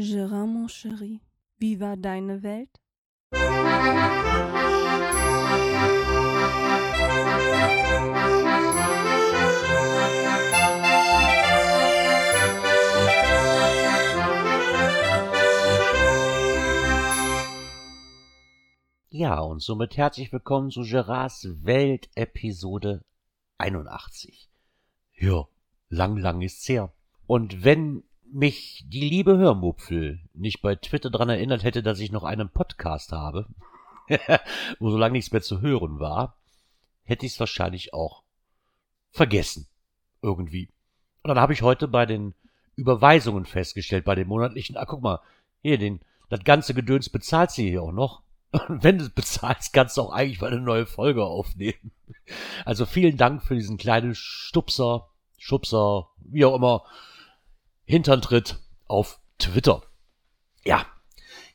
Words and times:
Gérard, 0.00 0.46
mon 0.46 0.66
chéri, 0.66 1.20
wie 1.58 1.78
war 1.78 1.94
deine 1.94 2.42
Welt? 2.42 2.70
Ja, 19.10 19.40
und 19.40 19.60
somit 19.60 19.98
herzlich 19.98 20.32
willkommen 20.32 20.70
zu 20.70 20.80
Gerards 20.80 21.46
Welt 21.62 22.08
Episode 22.14 23.04
81. 23.58 24.48
Ja, 25.12 25.46
lang, 25.90 26.16
lang 26.16 26.40
ist's 26.40 26.66
her. 26.70 26.90
Und 27.26 27.64
wenn 27.64 28.02
mich 28.32 28.84
die 28.88 29.08
liebe 29.08 29.36
Hörmupfel 29.36 30.20
nicht 30.34 30.62
bei 30.62 30.76
Twitter 30.76 31.10
dran 31.10 31.28
erinnert 31.28 31.64
hätte, 31.64 31.82
dass 31.82 32.00
ich 32.00 32.12
noch 32.12 32.24
einen 32.24 32.48
Podcast 32.48 33.12
habe, 33.12 33.46
wo 34.78 34.90
so 34.90 34.98
lange 34.98 35.12
nichts 35.12 35.32
mehr 35.32 35.42
zu 35.42 35.60
hören 35.60 35.98
war, 35.98 36.36
hätte 37.04 37.26
ich 37.26 37.32
es 37.32 37.40
wahrscheinlich 37.40 37.94
auch 37.94 38.22
vergessen. 39.10 39.66
Irgendwie. 40.22 40.68
Und 41.22 41.28
dann 41.28 41.40
habe 41.40 41.52
ich 41.52 41.62
heute 41.62 41.88
bei 41.88 42.06
den 42.06 42.34
Überweisungen 42.76 43.46
festgestellt, 43.46 44.04
bei 44.04 44.14
den 44.14 44.28
monatlichen, 44.28 44.76
ah, 44.76 44.84
guck 44.86 45.02
mal, 45.02 45.20
hier, 45.62 45.78
den, 45.78 46.00
das 46.28 46.44
ganze 46.44 46.74
Gedöns 46.74 47.08
bezahlt 47.08 47.50
sie 47.50 47.68
hier 47.68 47.82
auch 47.82 47.92
noch. 47.92 48.22
Und 48.68 48.82
wenn 48.82 48.98
du 48.98 49.04
es 49.04 49.10
bezahlst, 49.10 49.72
kannst 49.72 49.96
du 49.96 50.02
auch 50.02 50.12
eigentlich 50.12 50.40
mal 50.40 50.52
eine 50.52 50.60
neue 50.60 50.86
Folge 50.86 51.24
aufnehmen. 51.24 51.92
Also 52.64 52.86
vielen 52.86 53.16
Dank 53.16 53.42
für 53.42 53.54
diesen 53.54 53.76
kleinen 53.76 54.14
Stupser, 54.14 55.08
Schubser, 55.38 56.08
wie 56.18 56.44
auch 56.44 56.54
immer, 56.54 56.84
Hinterntritt 57.90 58.60
auf 58.86 59.18
Twitter. 59.40 59.82
Ja. 60.64 60.86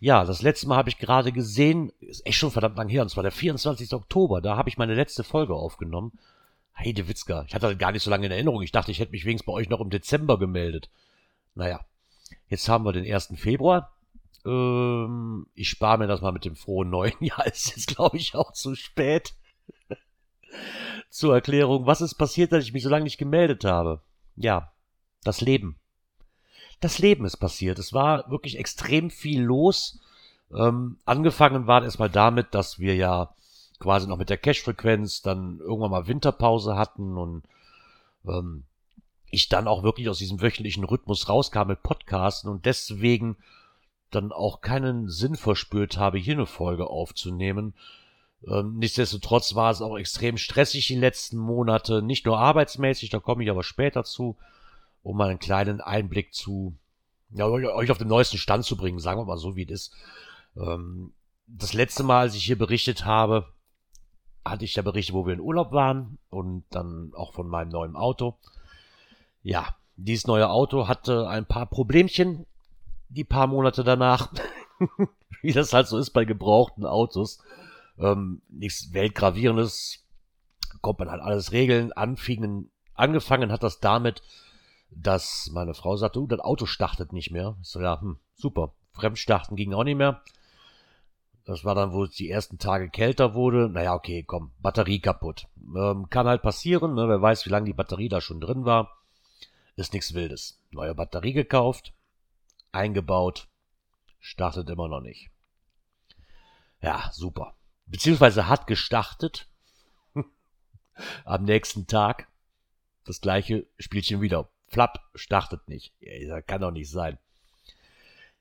Ja, 0.02 0.26
das 0.26 0.42
letzte 0.42 0.68
Mal 0.68 0.76
habe 0.76 0.90
ich 0.90 0.98
gerade 0.98 1.32
gesehen, 1.32 1.94
ist 2.02 2.26
echt 2.26 2.38
schon 2.38 2.52
verdammt 2.52 2.76
lang 2.76 2.90
her, 2.90 3.04
und 3.04 3.10
zwar 3.10 3.24
der 3.24 3.32
24. 3.32 3.94
Oktober, 3.94 4.42
da 4.42 4.58
habe 4.58 4.68
ich 4.68 4.78
meine 4.78 4.96
letzte 4.96 5.24
Folge 5.24 5.56
aufgenommen. 5.56 6.12
Heide 6.78 7.08
Witzka, 7.08 7.46
ich 7.48 7.56
hatte 7.56 7.70
das 7.70 7.78
gar 7.78 7.94
nicht 7.94 8.04
so 8.04 8.12
lange 8.12 8.26
in 8.26 8.34
Erinnerung. 8.34 8.62
Ich 8.62 8.74
dachte, 8.74 8.92
ich 8.92 9.00
hätte 9.00 9.14
mich 9.14 9.24
wenigstens 9.24 9.46
bei 9.46 9.54
euch 9.54 9.70
noch 9.70 9.80
im 9.80 9.90
Dezember 9.90 10.38
gemeldet. 10.38 10.90
Naja, 11.56 11.86
jetzt 12.50 12.68
haben 12.68 12.84
wir 12.84 12.92
den 12.92 13.10
1. 13.10 13.36
Februar. 13.38 13.94
Ähm, 14.46 15.48
ich 15.56 15.70
spare 15.70 16.00
mir 16.00 16.08
das 16.08 16.20
mal 16.20 16.34
mit 16.34 16.44
dem 16.44 16.58
frohen 16.58 16.90
neuen 16.90 17.16
Jahr. 17.22 17.46
Ist 17.48 17.70
jetzt, 17.70 17.96
glaube 17.96 18.18
ich, 18.18 18.36
auch 18.36 18.52
zu 18.52 18.76
spät. 18.76 19.36
Zur 21.10 21.34
Erklärung, 21.34 21.86
was 21.86 22.02
ist 22.02 22.16
passiert, 22.16 22.52
dass 22.52 22.66
ich 22.66 22.74
mich 22.74 22.84
so 22.84 22.90
lange 22.90 23.06
nicht 23.06 23.18
gemeldet 23.18 23.64
habe? 23.64 24.02
Ja, 24.36 24.74
das 25.24 25.40
Leben 25.40 25.80
das 26.82 27.00
Leben 27.00 27.26
ist 27.26 27.38
passiert. 27.38 27.80
Es 27.80 27.94
war 27.94 28.30
wirklich 28.30 28.58
extrem 28.58 29.10
viel 29.10 29.42
los. 29.42 30.00
Ähm, 30.54 30.98
angefangen 31.06 31.68
war 31.68 31.84
erstmal 31.84 32.10
damit, 32.10 32.54
dass 32.54 32.80
wir 32.80 32.96
ja 32.96 33.34
quasi 33.80 34.08
noch 34.08 34.18
mit 34.18 34.30
der 34.30 34.38
Cash-Frequenz 34.38 35.22
dann 35.22 35.60
irgendwann 35.60 35.92
mal 35.92 36.08
Winterpause 36.08 36.76
hatten 36.76 37.18
und 37.18 37.44
ähm, 38.26 38.64
ich 39.30 39.50
dann 39.50 39.68
auch 39.68 39.84
wirklich 39.84 40.08
aus 40.10 40.18
diesem 40.18 40.42
wöchentlichen 40.42 40.84
Rhythmus 40.84 41.28
rauskam 41.28 41.68
mit 41.68 41.84
Podcasten 41.84 42.50
und 42.50 42.66
deswegen 42.66 43.38
dann 44.12 44.32
auch 44.32 44.62
keinen 44.62 45.10
Sinn 45.10 45.36
verspürt 45.36 45.98
habe, 45.98 46.18
hier 46.18 46.36
eine 46.36 46.46
Folge 46.46 46.88
aufzunehmen. 46.88 47.74
Ähm, 48.48 48.78
nichtsdestotrotz 48.78 49.56
war 49.56 49.72
es 49.72 49.82
auch 49.82 49.98
extrem 49.98 50.38
stressig 50.38 50.88
die 50.88 50.96
letzten 50.96 51.38
Monate, 51.38 52.02
nicht 52.02 52.26
nur 52.26 52.40
arbeitsmäßig, 52.40 53.10
da 53.10 53.20
komme 53.20 53.44
ich 53.44 53.50
aber 53.50 53.64
später 53.64 54.04
zu 54.04 54.38
um 55.06 55.18
mal 55.18 55.30
einen 55.30 55.40
kleinen 55.40 55.82
Einblick 55.82 56.34
zu, 56.34 56.76
ja, 57.30 57.46
euch 57.46 57.92
auf 57.92 58.00
den 58.00 58.08
neuesten 58.08 58.40
Stand 58.40 58.66
zu 58.66 58.76
bringen, 58.76 58.98
sagen 58.98 59.20
wir 59.20 59.26
mal 59.26 59.38
so, 59.38 59.56
wie 59.56 59.64
es 59.64 59.70
ist. 59.70 59.94
Ähm, 60.58 61.14
das 61.46 61.74
letzte 61.74 62.02
Mal, 62.02 62.22
als 62.22 62.36
ich 62.36 62.44
hier 62.44 62.58
berichtet 62.58 63.06
habe, 63.06 63.46
hatte 64.44 64.66
ich 64.66 64.76
ja 64.76 64.82
berichtet, 64.82 65.14
wo 65.14 65.28
wir 65.28 65.34
in 65.36 65.40
Urlaub 65.40 65.72
waren 65.72 66.18
und 66.32 66.66
dann 66.72 67.12
auch 67.16 67.34
von 67.34 67.48
meinem 67.48 67.70
neuen 67.70 67.96
Auto. 67.96 68.36
Ja, 69.44 69.76
dieses 69.96 70.26
neue 70.26 70.50
Auto 70.50 70.88
hatte 70.88 71.30
ein 71.30 71.46
paar 71.46 71.68
Problemchen, 71.68 72.48
die 73.10 73.24
paar 73.24 73.46
Monate 73.46 73.84
danach, 73.84 74.34
wie 75.44 75.54
das 75.54 75.72
halt 75.72 75.88
so 75.88 76.00
ist 76.00 76.12
bei 76.12 76.26
gebrauchten 76.26 76.88
Autos. 76.88 77.44
Ähm, 78.00 78.42
nichts 78.50 78.92
Weltgravierendes, 78.92 80.04
kommt 80.82 80.98
man 80.98 81.12
halt 81.12 81.22
alles 81.22 81.52
regeln. 81.52 81.94
Anfingen, 81.94 82.72
angefangen 82.96 83.52
hat 83.52 83.62
das 83.62 83.80
damit, 83.80 84.24
dass 84.96 85.50
meine 85.54 85.74
Frau 85.74 85.96
sagte, 85.98 86.20
uh, 86.20 86.28
das 86.28 86.40
Auto 86.40 86.66
startet 86.66 87.14
nicht 87.14 87.32
mehr. 87.32 87.58
Ich 87.62 87.68
so, 87.70 87.82
ja, 87.82 88.00
hm, 88.00 88.18
super. 88.34 88.74
Fremdstarten 88.94 89.56
ging 89.58 89.74
auch 89.74 89.84
nicht 89.84 89.98
mehr. 89.98 90.24
Das 91.44 91.64
war 91.64 91.76
dann, 91.76 91.92
wo 91.92 92.06
es 92.06 92.16
die 92.16 92.30
ersten 92.30 92.58
Tage 92.58 92.90
kälter 92.90 93.36
wurde. 93.36 93.70
Naja, 93.70 93.94
okay, 93.94 94.24
komm, 94.24 94.52
Batterie 94.60 95.00
kaputt. 95.00 95.48
Ähm, 95.76 96.10
kann 96.10 96.28
halt 96.28 96.42
passieren, 96.42 96.96
ne? 96.96 97.08
wer 97.08 97.22
weiß, 97.22 97.46
wie 97.46 97.52
lange 97.52 97.68
die 97.68 97.74
Batterie 97.74 98.10
da 98.10 98.20
schon 98.20 98.42
drin 98.42 98.66
war. 98.66 98.98
Ist 99.76 99.94
nichts 99.94 100.14
Wildes. 100.14 100.60
Neue 100.72 100.96
Batterie 100.96 101.34
gekauft, 101.34 101.94
eingebaut, 102.72 103.48
startet 104.20 104.70
immer 104.70 104.88
noch 104.88 105.02
nicht. 105.02 105.30
Ja, 106.82 107.10
super. 107.12 107.56
Beziehungsweise 107.86 108.48
hat 108.48 108.66
gestartet. 108.66 109.48
Am 111.26 111.44
nächsten 111.44 111.86
Tag 111.86 112.28
das 113.06 113.22
gleiche 113.22 113.68
Spielchen 113.78 114.22
wieder. 114.22 114.50
Flapp 114.68 115.00
startet 115.14 115.68
nicht. 115.68 115.94
Ja, 116.00 116.42
kann 116.42 116.62
doch 116.62 116.72
nicht 116.72 116.90
sein. 116.90 117.18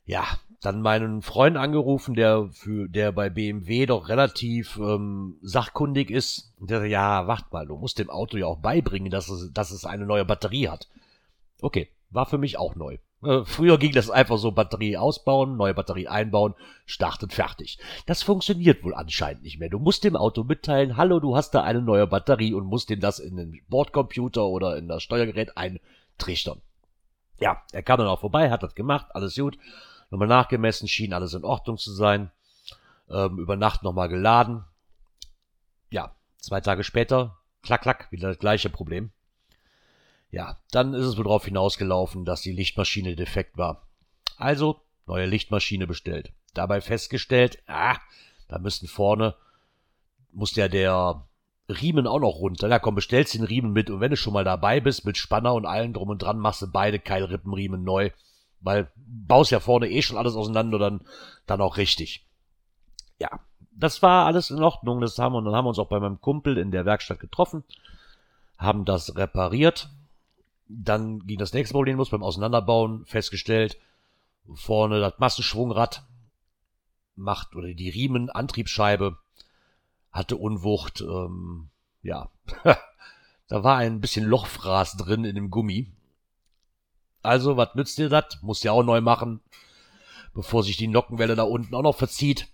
Ja, 0.07 0.27
dann 0.61 0.83
meinen 0.83 1.23
Freund 1.23 1.57
angerufen, 1.57 2.15
der 2.15 2.49
für 2.53 2.89
der 2.89 3.12
bei 3.12 3.31
BMW 3.31 3.87
doch 3.87 4.09
relativ 4.09 4.77
ähm, 4.77 5.37
sachkundig 5.43 6.11
ist. 6.11 6.53
Und 6.59 6.71
der 6.71 6.81
sagt, 6.81 6.91
ja, 6.91 7.27
wacht 7.27 7.53
mal, 7.53 7.67
du 7.67 7.77
musst 7.77 7.99
dem 7.99 8.11
Auto 8.11 8.37
ja 8.37 8.47
auch 8.47 8.59
beibringen, 8.59 9.11
dass 9.11 9.29
es, 9.29 9.53
dass 9.53 9.71
es 9.71 9.85
eine 9.85 10.07
neue 10.07 10.25
Batterie 10.25 10.69
hat. 10.69 10.89
Okay, 11.61 11.89
war 12.11 12.27
für 12.27 12.39
mich 12.39 12.59
auch 12.59 12.75
neu. 12.75 12.99
Äh, 13.25 13.45
früher 13.45 13.79
ging 13.79 13.93
das 13.93 14.11
einfach 14.11 14.39
so 14.39 14.53
Batterie 14.53 14.97
ausbauen, 14.97 15.56
neue 15.56 15.75
Batterie 15.75 16.09
einbauen, 16.09 16.55
startet 16.87 17.33
fertig. 17.33 17.79
Das 18.06 18.23
funktioniert 18.23 18.85
wohl 18.85 18.95
anscheinend 18.95 19.43
nicht 19.43 19.59
mehr. 19.59 19.71
Du 19.71 19.79
musst 19.79 20.05
dem 20.05 20.17
Auto 20.17 20.45
mitteilen, 20.45 20.97
hallo, 20.97 21.21
du 21.21 21.37
hast 21.37 21.55
da 21.55 21.62
eine 21.62 21.81
neue 21.83 22.06
Batterie 22.06 22.55
und 22.55 22.67
musst 22.67 22.91
dem 22.91 23.01
das 23.01 23.19
in 23.19 23.37
den 23.37 23.61
Bordcomputer 23.69 24.45
oder 24.45 24.77
in 24.77 24.89
das 24.89 25.03
Steuergerät 25.03 25.56
ein 25.56 25.81
trichtern. 26.19 26.61
Ja, 27.39 27.63
er 27.73 27.83
kam 27.83 27.99
dann 27.99 28.09
auch 28.09 28.21
vorbei, 28.21 28.51
hat 28.51 28.63
das 28.63 28.75
gemacht, 28.75 29.07
alles 29.11 29.35
gut. 29.35 29.59
Nochmal 30.11 30.29
nachgemessen, 30.29 30.89
schien 30.89 31.13
alles 31.13 31.35
in 31.35 31.45
Ordnung 31.45 31.79
zu 31.79 31.93
sein. 31.93 32.31
Ähm, 33.11 33.39
über 33.39 33.57
Nacht 33.57 33.83
nochmal 33.83 34.09
geladen. 34.09 34.65
Ja, 35.91 36.15
zwei 36.39 36.61
Tage 36.61 36.85
später, 36.85 37.39
klack, 37.63 37.83
klack, 37.83 38.13
wieder 38.13 38.29
das 38.29 38.39
gleiche 38.39 38.71
Problem. 38.71 39.11
Ja, 40.31 40.59
dann 40.71 40.95
ist 40.95 41.05
es 41.05 41.17
wohl 41.17 41.25
darauf 41.25 41.45
hinausgelaufen, 41.45 42.25
dass 42.25 42.41
die 42.41 42.53
Lichtmaschine 42.53 43.15
defekt 43.15 43.57
war. 43.57 43.87
Also, 44.37 44.81
neue 45.07 45.27
Lichtmaschine 45.27 45.87
bestellt. 45.87 46.33
Dabei 46.55 46.81
festgestellt, 46.81 47.63
ah, 47.67 47.97
da 48.49 48.59
müssten 48.59 48.89
vorne, 48.89 49.37
muss 50.33 50.57
ja 50.57 50.69
der 50.69 51.27
Riemen 51.69 52.07
auch 52.07 52.21
noch 52.21 52.37
runter. 52.37 52.69
Na 52.69 52.79
komm, 52.79 52.95
bestellst 52.95 53.35
den 53.35 53.45
Riemen 53.45 53.73
mit 53.73 53.91
und 53.91 54.01
wenn 54.01 54.11
du 54.11 54.17
schon 54.17 54.35
mal 54.35 54.45
dabei 54.45 54.81
bist, 54.81 55.07
mit 55.07 55.17
Spanner 55.17 55.55
und 55.55 55.67
allem 55.67 55.93
drum 55.93 56.11
und 56.11 56.23
dran, 56.23 56.39
machst 56.39 56.63
du 56.63 56.67
beide 56.67 56.99
Keilrippenriemen 56.99 57.83
neu. 57.83 58.11
Weil 58.61 58.91
baust 58.97 59.51
ja 59.51 59.61
vorne 59.61 59.89
eh 59.89 60.03
schon 60.03 60.17
alles 60.17 60.37
auseinander, 60.37 60.79
dann, 60.79 61.03
dann 61.47 61.61
auch 61.61 61.77
richtig. 61.77 62.27
Ja, 63.19 63.41
das 63.73 64.03
war 64.03 64.27
alles 64.27 64.51
in 64.51 64.63
Ordnung. 64.63 65.01
Das 65.01 65.19
haben 65.19 65.33
wir, 65.35 65.43
dann 65.43 65.55
haben 65.55 65.65
wir 65.65 65.71
uns 65.71 65.79
auch 65.79 65.89
bei 65.89 66.01
meinem 66.01 66.21
Kumpel 66.21 66.59
in 66.59 66.71
der 66.71 66.85
Werkstatt 66.85 67.21
getroffen, 67.21 67.65
haben 68.59 68.85
das 68.85 69.17
repariert. 69.17 69.91
Dann 70.69 71.27
ging 71.27 71.39
das 71.39 71.53
nächste 71.53 71.75
Problem 71.75 71.99
los 71.99 72.11
beim 72.11 72.23
Auseinanderbauen, 72.23 73.05
festgestellt, 73.05 73.79
vorne 74.55 75.01
das 75.01 75.19
Massenschwungrad 75.19 76.03
macht 77.17 77.55
oder 77.55 77.73
die 77.75 77.91
Riemen, 77.91 78.31
Antriebsscheibe 78.31 79.19
hatte 80.14 80.37
Unwucht, 80.37 81.00
ähm, 81.00 81.69
ja, 82.02 82.31
da 83.49 83.64
war 83.64 83.78
ein 83.78 84.00
bisschen 84.00 84.25
Lochfraß 84.25 84.96
drin 84.96 85.25
in 85.25 85.34
dem 85.34 85.50
Gummi. 85.50 85.93
Also, 87.20 87.56
was 87.56 87.75
nützt 87.75 87.99
dir 87.99 88.08
das? 88.08 88.38
Muss 88.40 88.62
ja 88.62 88.72
auch 88.72 88.84
neu 88.84 89.00
machen, 89.00 89.40
bevor 90.32 90.62
sich 90.62 90.76
die 90.76 90.88
Nockenwelle 90.88 91.34
da 91.34 91.43
unten 91.43 91.75
auch 91.75 91.82
noch 91.82 91.96
verzieht. 91.96 92.49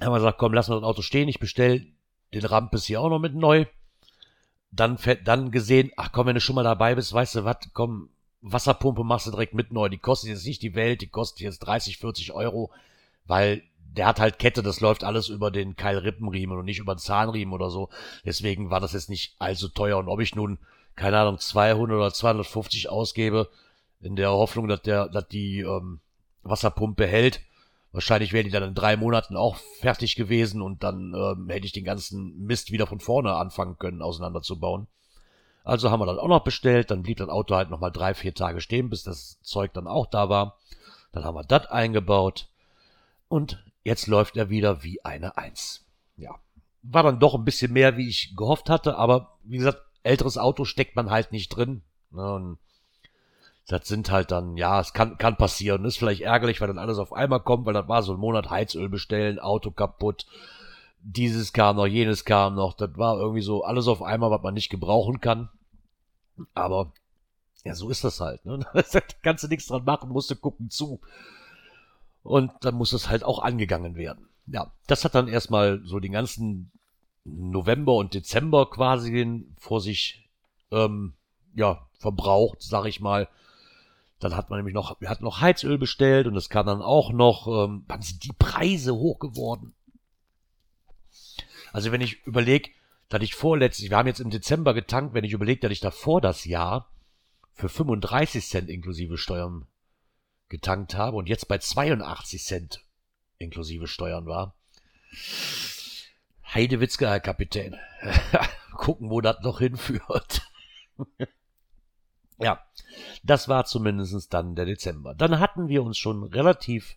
Haben 0.00 0.12
wir 0.12 0.16
gesagt, 0.18 0.38
komm, 0.38 0.52
lass 0.52 0.68
mal 0.68 0.76
das 0.76 0.84
Auto 0.84 1.02
stehen, 1.02 1.28
ich 1.28 1.38
bestell 1.38 1.86
den 2.34 2.44
Rampes 2.44 2.84
hier 2.84 3.00
auch 3.00 3.10
noch 3.10 3.18
mit 3.20 3.34
neu. 3.34 3.66
Dann, 4.72 4.98
dann 5.24 5.50
gesehen, 5.50 5.92
ach 5.96 6.10
komm, 6.12 6.26
wenn 6.26 6.34
du 6.34 6.40
schon 6.40 6.54
mal 6.56 6.64
dabei 6.64 6.94
bist, 6.94 7.12
weißt 7.12 7.36
du 7.36 7.44
was, 7.44 7.58
komm, 7.72 8.08
Wasserpumpe 8.40 9.04
machst 9.04 9.26
du 9.26 9.30
direkt 9.30 9.54
mit 9.54 9.72
neu. 9.72 9.88
Die 9.88 9.98
kostet 9.98 10.30
jetzt 10.30 10.46
nicht 10.46 10.62
die 10.62 10.74
Welt, 10.74 11.02
die 11.02 11.08
kostet 11.08 11.40
jetzt 11.40 11.60
30, 11.60 11.98
40 11.98 12.32
Euro, 12.32 12.72
weil 13.26 13.62
der 13.96 14.06
hat 14.06 14.20
halt 14.20 14.38
Kette, 14.38 14.62
das 14.62 14.80
läuft 14.80 15.04
alles 15.04 15.28
über 15.28 15.50
den 15.50 15.76
Keilrippenriemen 15.76 16.58
und 16.58 16.64
nicht 16.64 16.78
über 16.78 16.94
den 16.94 16.98
Zahnriemen 16.98 17.54
oder 17.54 17.70
so. 17.70 17.88
Deswegen 18.24 18.70
war 18.70 18.80
das 18.80 18.92
jetzt 18.92 19.10
nicht 19.10 19.34
allzu 19.38 19.68
teuer. 19.68 19.98
Und 19.98 20.08
ob 20.08 20.20
ich 20.20 20.34
nun, 20.34 20.58
keine 20.96 21.18
Ahnung, 21.18 21.38
200 21.38 21.96
oder 21.96 22.12
250 22.12 22.88
ausgebe, 22.88 23.48
in 24.00 24.16
der 24.16 24.30
Hoffnung, 24.30 24.68
dass 24.68 24.82
der, 24.82 25.08
dass 25.08 25.28
die 25.28 25.60
ähm, 25.60 26.00
Wasserpumpe 26.42 27.06
hält. 27.06 27.40
Wahrscheinlich 27.92 28.32
wäre 28.32 28.44
die 28.44 28.50
dann 28.50 28.62
in 28.62 28.74
drei 28.74 28.96
Monaten 28.96 29.36
auch 29.36 29.56
fertig 29.80 30.14
gewesen 30.14 30.62
und 30.62 30.82
dann 30.84 31.12
ähm, 31.14 31.48
hätte 31.48 31.66
ich 31.66 31.72
den 31.72 31.84
ganzen 31.84 32.44
Mist 32.46 32.70
wieder 32.70 32.86
von 32.86 33.00
vorne 33.00 33.34
anfangen 33.34 33.78
können, 33.78 34.00
auseinanderzubauen. 34.00 34.86
Also 35.64 35.90
haben 35.90 36.00
wir 36.00 36.06
das 36.06 36.18
auch 36.18 36.28
noch 36.28 36.44
bestellt, 36.44 36.90
dann 36.90 37.02
blieb 37.02 37.18
das 37.18 37.28
Auto 37.28 37.54
halt 37.54 37.68
nochmal 37.68 37.92
drei, 37.92 38.14
vier 38.14 38.34
Tage 38.34 38.60
stehen, 38.60 38.88
bis 38.88 39.02
das 39.02 39.40
Zeug 39.42 39.74
dann 39.74 39.86
auch 39.86 40.06
da 40.06 40.28
war. 40.28 40.56
Dann 41.12 41.24
haben 41.24 41.34
wir 41.34 41.44
das 41.44 41.66
eingebaut 41.66 42.48
und 43.28 43.62
jetzt 43.84 44.06
läuft 44.06 44.36
er 44.36 44.50
wieder 44.50 44.82
wie 44.82 45.04
eine 45.04 45.36
Eins. 45.36 45.86
Ja, 46.16 46.38
war 46.82 47.02
dann 47.02 47.20
doch 47.20 47.34
ein 47.34 47.44
bisschen 47.44 47.72
mehr, 47.72 47.96
wie 47.96 48.08
ich 48.08 48.34
gehofft 48.36 48.70
hatte, 48.70 48.96
aber 48.96 49.38
wie 49.44 49.58
gesagt, 49.58 49.82
älteres 50.02 50.38
Auto 50.38 50.64
steckt 50.64 50.96
man 50.96 51.10
halt 51.10 51.32
nicht 51.32 51.48
drin. 51.48 51.82
Ne, 52.10 52.34
und 52.34 52.58
das 53.66 53.86
sind 53.86 54.10
halt 54.10 54.30
dann, 54.30 54.56
ja, 54.56 54.80
es 54.80 54.92
kann, 54.92 55.16
kann 55.18 55.36
passieren. 55.36 55.84
Ist 55.84 55.98
vielleicht 55.98 56.22
ärgerlich, 56.22 56.60
weil 56.60 56.68
dann 56.68 56.78
alles 56.78 56.98
auf 56.98 57.12
einmal 57.12 57.40
kommt, 57.40 57.66
weil 57.66 57.74
das 57.74 57.88
war 57.88 58.02
so 58.02 58.14
ein 58.14 58.18
Monat 58.18 58.50
Heizöl 58.50 58.88
bestellen, 58.88 59.38
Auto 59.38 59.70
kaputt, 59.70 60.26
dieses 61.02 61.52
kam 61.52 61.76
noch, 61.76 61.86
jenes 61.86 62.24
kam 62.24 62.54
noch. 62.54 62.74
Das 62.74 62.90
war 62.96 63.18
irgendwie 63.18 63.42
so 63.42 63.64
alles 63.64 63.88
auf 63.88 64.02
einmal, 64.02 64.30
was 64.30 64.42
man 64.42 64.54
nicht 64.54 64.70
gebrauchen 64.70 65.20
kann. 65.20 65.48
Aber 66.54 66.92
ja, 67.64 67.74
so 67.74 67.90
ist 67.90 68.04
das 68.04 68.20
halt. 68.20 68.44
Ne? 68.44 68.66
Da 68.72 69.00
kannst 69.22 69.44
du 69.44 69.48
nichts 69.48 69.66
dran 69.66 69.84
machen, 69.84 70.10
musst 70.10 70.30
du 70.30 70.36
gucken 70.36 70.70
zu. 70.70 71.00
Und 72.22 72.52
dann 72.60 72.74
muss 72.74 72.92
es 72.92 73.08
halt 73.08 73.24
auch 73.24 73.40
angegangen 73.40 73.96
werden. 73.96 74.28
Ja, 74.46 74.72
das 74.86 75.04
hat 75.04 75.14
dann 75.14 75.28
erstmal 75.28 75.80
so 75.84 76.00
den 76.00 76.12
ganzen 76.12 76.70
November 77.24 77.94
und 77.94 78.14
Dezember 78.14 78.68
quasi 78.68 79.44
vor 79.58 79.80
sich 79.80 80.28
ähm, 80.70 81.14
ja, 81.54 81.86
verbraucht, 81.98 82.62
sag 82.62 82.86
ich 82.86 83.00
mal. 83.00 83.28
Dann 84.18 84.36
hat 84.36 84.50
man 84.50 84.58
nämlich 84.58 84.74
noch, 84.74 85.00
wir 85.00 85.08
hatten 85.08 85.24
noch 85.24 85.40
Heizöl 85.40 85.78
bestellt 85.78 86.26
und 86.26 86.36
es 86.36 86.50
kam 86.50 86.66
dann 86.66 86.82
auch 86.82 87.12
noch, 87.12 87.46
ähm, 87.46 87.84
dann 87.88 88.02
sind 88.02 88.24
die 88.24 88.34
Preise 88.38 88.94
hoch 88.94 89.18
geworden. 89.18 89.74
Also 91.72 91.92
wenn 91.92 92.00
ich 92.00 92.26
überlege, 92.26 92.70
dass 93.08 93.22
ich 93.22 93.34
vorletztlich, 93.34 93.90
wir 93.90 93.96
haben 93.96 94.06
jetzt 94.06 94.20
im 94.20 94.30
Dezember 94.30 94.74
getankt, 94.74 95.14
wenn 95.14 95.24
ich 95.24 95.32
überlege, 95.32 95.60
dass 95.60 95.72
ich 95.72 95.80
davor 95.80 96.20
das 96.20 96.44
Jahr 96.44 96.90
für 97.52 97.68
35 97.68 98.46
Cent 98.46 98.68
inklusive 98.68 99.18
Steuern 99.18 99.66
getankt 100.50 100.94
habe 100.94 101.16
und 101.16 101.28
jetzt 101.28 101.48
bei 101.48 101.56
82 101.56 102.44
Cent 102.44 102.84
inklusive 103.38 103.86
Steuern 103.86 104.26
war. 104.26 104.54
Heidewitzke, 106.54 107.08
Herr 107.08 107.20
Kapitän. 107.20 107.76
Gucken, 108.76 109.10
wo 109.10 109.20
das 109.20 109.40
noch 109.40 109.60
hinführt. 109.60 110.42
ja, 112.38 112.62
das 113.22 113.48
war 113.48 113.64
zumindest 113.64 114.32
dann 114.34 114.54
der 114.54 114.66
Dezember. 114.66 115.14
Dann 115.14 115.38
hatten 115.38 115.68
wir 115.68 115.82
uns 115.82 115.98
schon 115.98 116.24
relativ, 116.24 116.96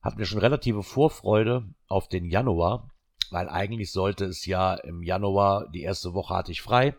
hatten 0.00 0.18
wir 0.18 0.26
schon 0.26 0.40
relative 0.40 0.82
Vorfreude 0.82 1.68
auf 1.88 2.08
den 2.08 2.24
Januar, 2.24 2.90
weil 3.30 3.48
eigentlich 3.48 3.92
sollte 3.92 4.24
es 4.24 4.46
ja 4.46 4.74
im 4.74 5.02
Januar, 5.02 5.68
die 5.70 5.82
erste 5.82 6.14
Woche 6.14 6.34
hatte 6.34 6.52
ich 6.52 6.62
frei, 6.62 6.96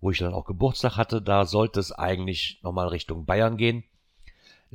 wo 0.00 0.10
ich 0.10 0.18
dann 0.18 0.34
auch 0.34 0.44
Geburtstag 0.44 0.96
hatte, 0.96 1.22
da 1.22 1.46
sollte 1.46 1.80
es 1.80 1.92
eigentlich 1.92 2.60
nochmal 2.62 2.88
Richtung 2.88 3.24
Bayern 3.24 3.56
gehen. 3.56 3.84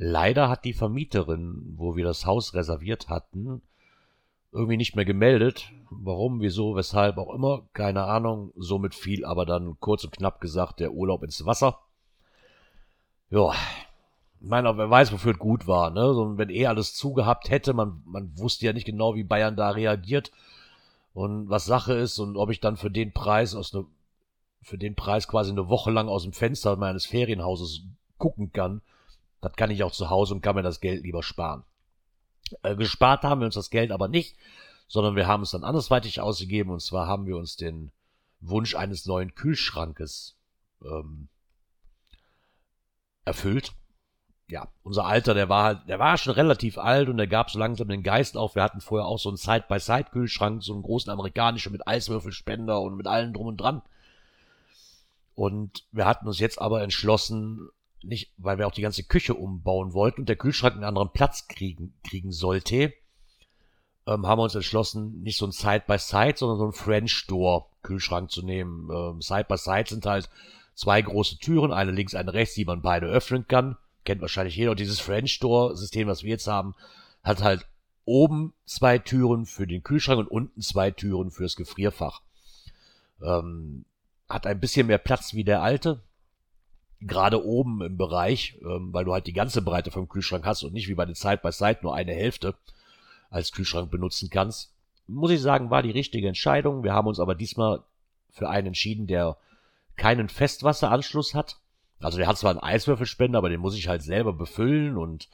Leider 0.02 0.48
hat 0.48 0.64
die 0.64 0.72
Vermieterin, 0.72 1.74
wo 1.76 1.94
wir 1.94 2.06
das 2.06 2.24
Haus 2.24 2.54
reserviert 2.54 3.10
hatten, 3.10 3.60
irgendwie 4.50 4.78
nicht 4.78 4.96
mehr 4.96 5.04
gemeldet. 5.04 5.70
Warum, 5.90 6.40
wieso, 6.40 6.74
weshalb 6.74 7.18
auch 7.18 7.34
immer, 7.34 7.68
keine 7.74 8.04
Ahnung. 8.04 8.50
Somit 8.56 8.94
fiel 8.94 9.26
aber 9.26 9.44
dann 9.44 9.78
kurz 9.78 10.02
und 10.04 10.16
knapp 10.16 10.40
gesagt 10.40 10.80
der 10.80 10.92
Urlaub 10.94 11.22
ins 11.22 11.44
Wasser. 11.44 11.80
Ja, 13.28 13.52
ich 14.40 14.48
meine, 14.48 14.74
wer 14.78 14.88
weiß, 14.88 15.12
wofür 15.12 15.32
es 15.32 15.38
gut 15.38 15.66
war, 15.66 15.90
ne? 15.90 16.00
Wenn 16.38 16.48
eh 16.48 16.66
alles 16.66 16.94
zugehabt 16.94 17.50
hätte, 17.50 17.74
man, 17.74 18.00
man 18.06 18.38
wusste 18.38 18.64
ja 18.64 18.72
nicht 18.72 18.86
genau, 18.86 19.16
wie 19.16 19.22
Bayern 19.22 19.54
da 19.54 19.68
reagiert 19.68 20.32
und 21.12 21.50
was 21.50 21.66
Sache 21.66 21.92
ist 21.92 22.18
und 22.18 22.38
ob 22.38 22.48
ich 22.48 22.60
dann 22.60 22.78
für 22.78 22.90
den 22.90 23.12
Preis 23.12 23.54
aus 23.54 23.74
ne, 23.74 23.84
für 24.62 24.78
den 24.78 24.94
Preis 24.94 25.28
quasi 25.28 25.50
eine 25.50 25.68
Woche 25.68 25.90
lang 25.90 26.08
aus 26.08 26.22
dem 26.22 26.32
Fenster 26.32 26.76
meines 26.76 27.04
Ferienhauses 27.04 27.82
gucken 28.16 28.50
kann, 28.50 28.80
das 29.40 29.52
kann 29.54 29.70
ich 29.70 29.82
auch 29.82 29.92
zu 29.92 30.10
Hause 30.10 30.34
und 30.34 30.42
kann 30.42 30.56
mir 30.56 30.62
das 30.62 30.80
Geld 30.80 31.02
lieber 31.02 31.22
sparen. 31.22 31.64
Äh, 32.62 32.76
gespart 32.76 33.22
haben 33.22 33.40
wir 33.40 33.46
uns 33.46 33.54
das 33.54 33.70
Geld 33.70 33.92
aber 33.92 34.08
nicht, 34.08 34.36
sondern 34.88 35.16
wir 35.16 35.26
haben 35.26 35.42
es 35.42 35.50
dann 35.50 35.64
andersweitig 35.64 36.20
ausgegeben 36.20 36.70
und 36.70 36.80
zwar 36.80 37.06
haben 37.06 37.26
wir 37.26 37.36
uns 37.36 37.56
den 37.56 37.92
Wunsch 38.40 38.74
eines 38.74 39.06
neuen 39.06 39.34
Kühlschrankes 39.34 40.36
ähm, 40.82 41.28
erfüllt 43.24 43.72
ja, 44.50 44.68
unser 44.82 45.06
Alter, 45.06 45.32
der 45.34 45.48
war 45.48 45.64
halt, 45.64 45.88
der 45.88 45.98
war 45.98 46.18
schon 46.18 46.34
relativ 46.34 46.76
alt 46.76 47.08
und 47.08 47.16
der 47.16 47.28
gab 47.28 47.50
so 47.50 47.58
langsam 47.58 47.88
den 47.88 48.02
Geist 48.02 48.36
auf. 48.36 48.56
Wir 48.56 48.62
hatten 48.62 48.80
vorher 48.80 49.06
auch 49.06 49.18
so 49.18 49.28
einen 49.28 49.36
Side-by-Side-Kühlschrank, 49.36 50.62
so 50.62 50.72
einen 50.72 50.82
großen 50.82 51.10
amerikanischen 51.10 51.72
mit 51.72 51.86
Eiswürfelspender 51.86 52.80
und 52.80 52.96
mit 52.96 53.06
allem 53.06 53.32
drum 53.32 53.46
und 53.46 53.58
dran. 53.58 53.82
Und 55.34 55.86
wir 55.92 56.04
hatten 56.04 56.26
uns 56.26 56.40
jetzt 56.40 56.60
aber 56.60 56.82
entschlossen, 56.82 57.68
nicht, 58.02 58.32
weil 58.38 58.58
wir 58.58 58.66
auch 58.66 58.72
die 58.72 58.82
ganze 58.82 59.04
Küche 59.04 59.34
umbauen 59.34 59.92
wollten 59.92 60.22
und 60.22 60.28
der 60.28 60.36
Kühlschrank 60.36 60.74
einen 60.74 60.84
anderen 60.84 61.12
Platz 61.12 61.48
kriegen, 61.48 61.94
kriegen 62.02 62.32
sollte, 62.32 62.92
ähm, 64.06 64.26
haben 64.26 64.38
wir 64.38 64.44
uns 64.44 64.54
entschlossen, 64.54 65.22
nicht 65.22 65.36
so 65.36 65.46
ein 65.46 65.52
Side-by-Side, 65.52 66.34
sondern 66.36 66.58
so 66.58 66.66
ein 66.66 66.72
French-Door-Kühlschrank 66.72 68.30
zu 68.30 68.42
nehmen. 68.42 68.88
Ähm, 68.90 69.20
Side-by-Side 69.20 69.88
sind 69.88 70.06
halt 70.06 70.30
zwei 70.74 71.02
große 71.02 71.38
Türen, 71.38 71.72
eine 71.72 71.90
links, 71.90 72.14
eine 72.14 72.32
rechts, 72.32 72.54
die 72.54 72.64
man 72.64 72.82
beide 72.82 73.06
öffnen 73.06 73.46
kann 73.46 73.76
kennt 74.04 74.20
wahrscheinlich 74.20 74.56
jeder. 74.56 74.72
Und 74.72 74.80
dieses 74.80 75.00
French 75.00 75.38
Door 75.40 75.76
System, 75.76 76.08
was 76.08 76.22
wir 76.22 76.30
jetzt 76.30 76.46
haben, 76.46 76.74
hat 77.22 77.42
halt 77.42 77.66
oben 78.04 78.54
zwei 78.64 78.98
Türen 78.98 79.46
für 79.46 79.66
den 79.66 79.82
Kühlschrank 79.82 80.18
und 80.18 80.30
unten 80.30 80.60
zwei 80.62 80.90
Türen 80.90 81.30
fürs 81.30 81.56
Gefrierfach. 81.56 82.22
Ähm, 83.22 83.84
hat 84.28 84.46
ein 84.46 84.60
bisschen 84.60 84.86
mehr 84.86 84.98
Platz 84.98 85.34
wie 85.34 85.44
der 85.44 85.62
alte. 85.62 86.02
Gerade 87.00 87.44
oben 87.44 87.82
im 87.82 87.96
Bereich, 87.96 88.58
ähm, 88.62 88.92
weil 88.92 89.04
du 89.04 89.12
halt 89.12 89.26
die 89.26 89.32
ganze 89.32 89.62
Breite 89.62 89.90
vom 89.90 90.08
Kühlschrank 90.08 90.44
hast 90.44 90.62
und 90.62 90.74
nicht 90.74 90.88
wie 90.88 90.94
bei 90.94 91.06
den 91.06 91.14
Side 91.14 91.40
by 91.42 91.50
Side 91.50 91.78
nur 91.82 91.94
eine 91.94 92.12
Hälfte 92.12 92.54
als 93.30 93.52
Kühlschrank 93.52 93.90
benutzen 93.90 94.28
kannst. 94.30 94.72
Muss 95.06 95.30
ich 95.30 95.40
sagen, 95.40 95.70
war 95.70 95.82
die 95.82 95.90
richtige 95.90 96.28
Entscheidung. 96.28 96.84
Wir 96.84 96.92
haben 96.92 97.08
uns 97.08 97.18
aber 97.18 97.34
diesmal 97.34 97.82
für 98.30 98.48
einen 98.48 98.68
entschieden, 98.68 99.06
der 99.06 99.36
keinen 99.96 100.28
Festwasseranschluss 100.28 101.34
hat. 101.34 101.58
Also 102.00 102.18
der 102.18 102.26
hat 102.26 102.38
zwar 102.38 102.50
einen 102.50 102.60
Eiswürfelspender, 102.60 103.38
aber 103.38 103.48
den 103.48 103.60
muss 103.60 103.76
ich 103.76 103.88
halt 103.88 104.02
selber 104.02 104.32
befüllen 104.32 104.96
und 104.96 105.28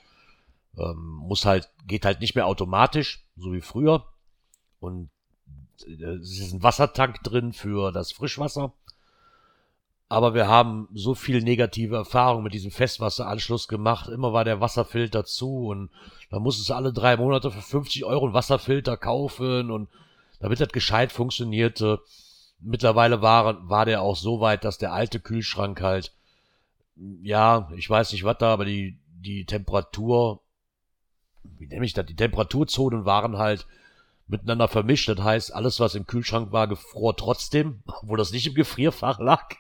ähm, 0.77 1.21
muss 1.23 1.45
halt, 1.45 1.71
geht 1.87 2.05
halt 2.05 2.21
nicht 2.21 2.35
mehr 2.35 2.47
automatisch, 2.47 3.25
so 3.37 3.53
wie 3.53 3.61
früher. 3.61 4.06
Und 4.81 5.11
äh, 5.87 6.05
es 6.05 6.41
ist 6.41 6.53
ein 6.53 6.63
Wassertank 6.63 7.23
drin 7.23 7.53
für 7.53 7.93
das 7.93 8.13
Frischwasser. 8.13 8.73
Aber 10.08 10.34
wir 10.34 10.46
haben 10.46 10.89
so 10.94 11.15
viel 11.15 11.43
negative 11.43 11.96
Erfahrungen 11.96 12.44
mit 12.44 12.55
diesem 12.55 12.70
Festwasseranschluss 12.70 13.67
gemacht. 13.67 14.08
Immer 14.08 14.32
war 14.32 14.44
der 14.44 14.60
Wasserfilter 14.60 15.25
zu 15.25 15.67
und 15.67 15.91
dann 16.31 16.43
musstest 16.43 16.70
du 16.70 16.75
alle 16.75 16.93
drei 16.93 17.17
Monate 17.17 17.51
für 17.51 17.63
50 17.63 18.05
Euro 18.05 18.27
einen 18.27 18.34
Wasserfilter 18.34 18.96
kaufen 18.96 19.70
und 19.70 19.89
damit 20.39 20.60
das 20.60 20.69
gescheit 20.69 21.10
funktionierte. 21.10 22.01
Mittlerweile 22.60 23.20
war, 23.20 23.69
war 23.69 23.84
der 23.84 24.03
auch 24.03 24.17
so 24.17 24.41
weit, 24.41 24.65
dass 24.65 24.79
der 24.79 24.93
alte 24.93 25.19
Kühlschrank 25.19 25.81
halt 25.82 26.13
ja, 27.22 27.70
ich 27.77 27.89
weiß 27.89 28.13
nicht 28.13 28.25
was 28.25 28.39
da, 28.39 28.53
aber 28.53 28.65
die, 28.65 28.98
die 29.08 29.44
Temperatur, 29.44 30.41
wie 31.43 31.67
nenne 31.67 31.84
ich 31.84 31.93
das, 31.93 32.06
die 32.06 32.17
Temperaturzonen 32.17 33.05
waren 33.05 33.36
halt 33.36 33.67
miteinander 34.27 34.69
vermischt. 34.69 35.08
Das 35.08 35.20
heißt, 35.20 35.55
alles, 35.55 35.79
was 35.79 35.94
im 35.94 36.06
Kühlschrank 36.06 36.53
war, 36.53 36.67
gefror 36.67 37.17
trotzdem, 37.17 37.82
obwohl 37.86 38.19
das 38.19 38.32
nicht 38.32 38.46
im 38.46 38.55
Gefrierfach 38.55 39.19
lag. 39.19 39.55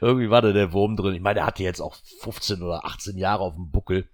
Irgendwie 0.00 0.30
war 0.30 0.42
da 0.42 0.52
der 0.52 0.72
Wurm 0.72 0.96
drin. 0.96 1.14
Ich 1.14 1.20
meine, 1.20 1.36
der 1.36 1.46
hatte 1.46 1.62
jetzt 1.62 1.80
auch 1.80 1.94
15 2.20 2.62
oder 2.62 2.84
18 2.84 3.16
Jahre 3.16 3.42
auf 3.42 3.54
dem 3.54 3.70
Buckel. 3.70 4.08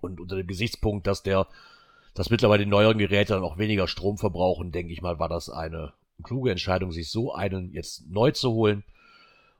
Und 0.00 0.20
unter 0.20 0.36
dem 0.36 0.46
Gesichtspunkt, 0.46 1.06
dass 1.06 1.22
der, 1.22 1.46
dass 2.14 2.30
mittlerweile 2.30 2.64
die 2.64 2.70
neueren 2.70 2.98
Geräte 2.98 3.34
dann 3.34 3.44
auch 3.44 3.58
weniger 3.58 3.88
Strom 3.88 4.18
verbrauchen, 4.18 4.72
denke 4.72 4.92
ich 4.92 5.00
mal, 5.00 5.18
war 5.18 5.28
das 5.28 5.48
eine 5.48 5.92
kluge 6.22 6.50
Entscheidung, 6.50 6.92
sich 6.92 7.10
so 7.10 7.32
einen 7.32 7.72
jetzt 7.72 8.10
neu 8.10 8.30
zu 8.30 8.52
holen. 8.52 8.84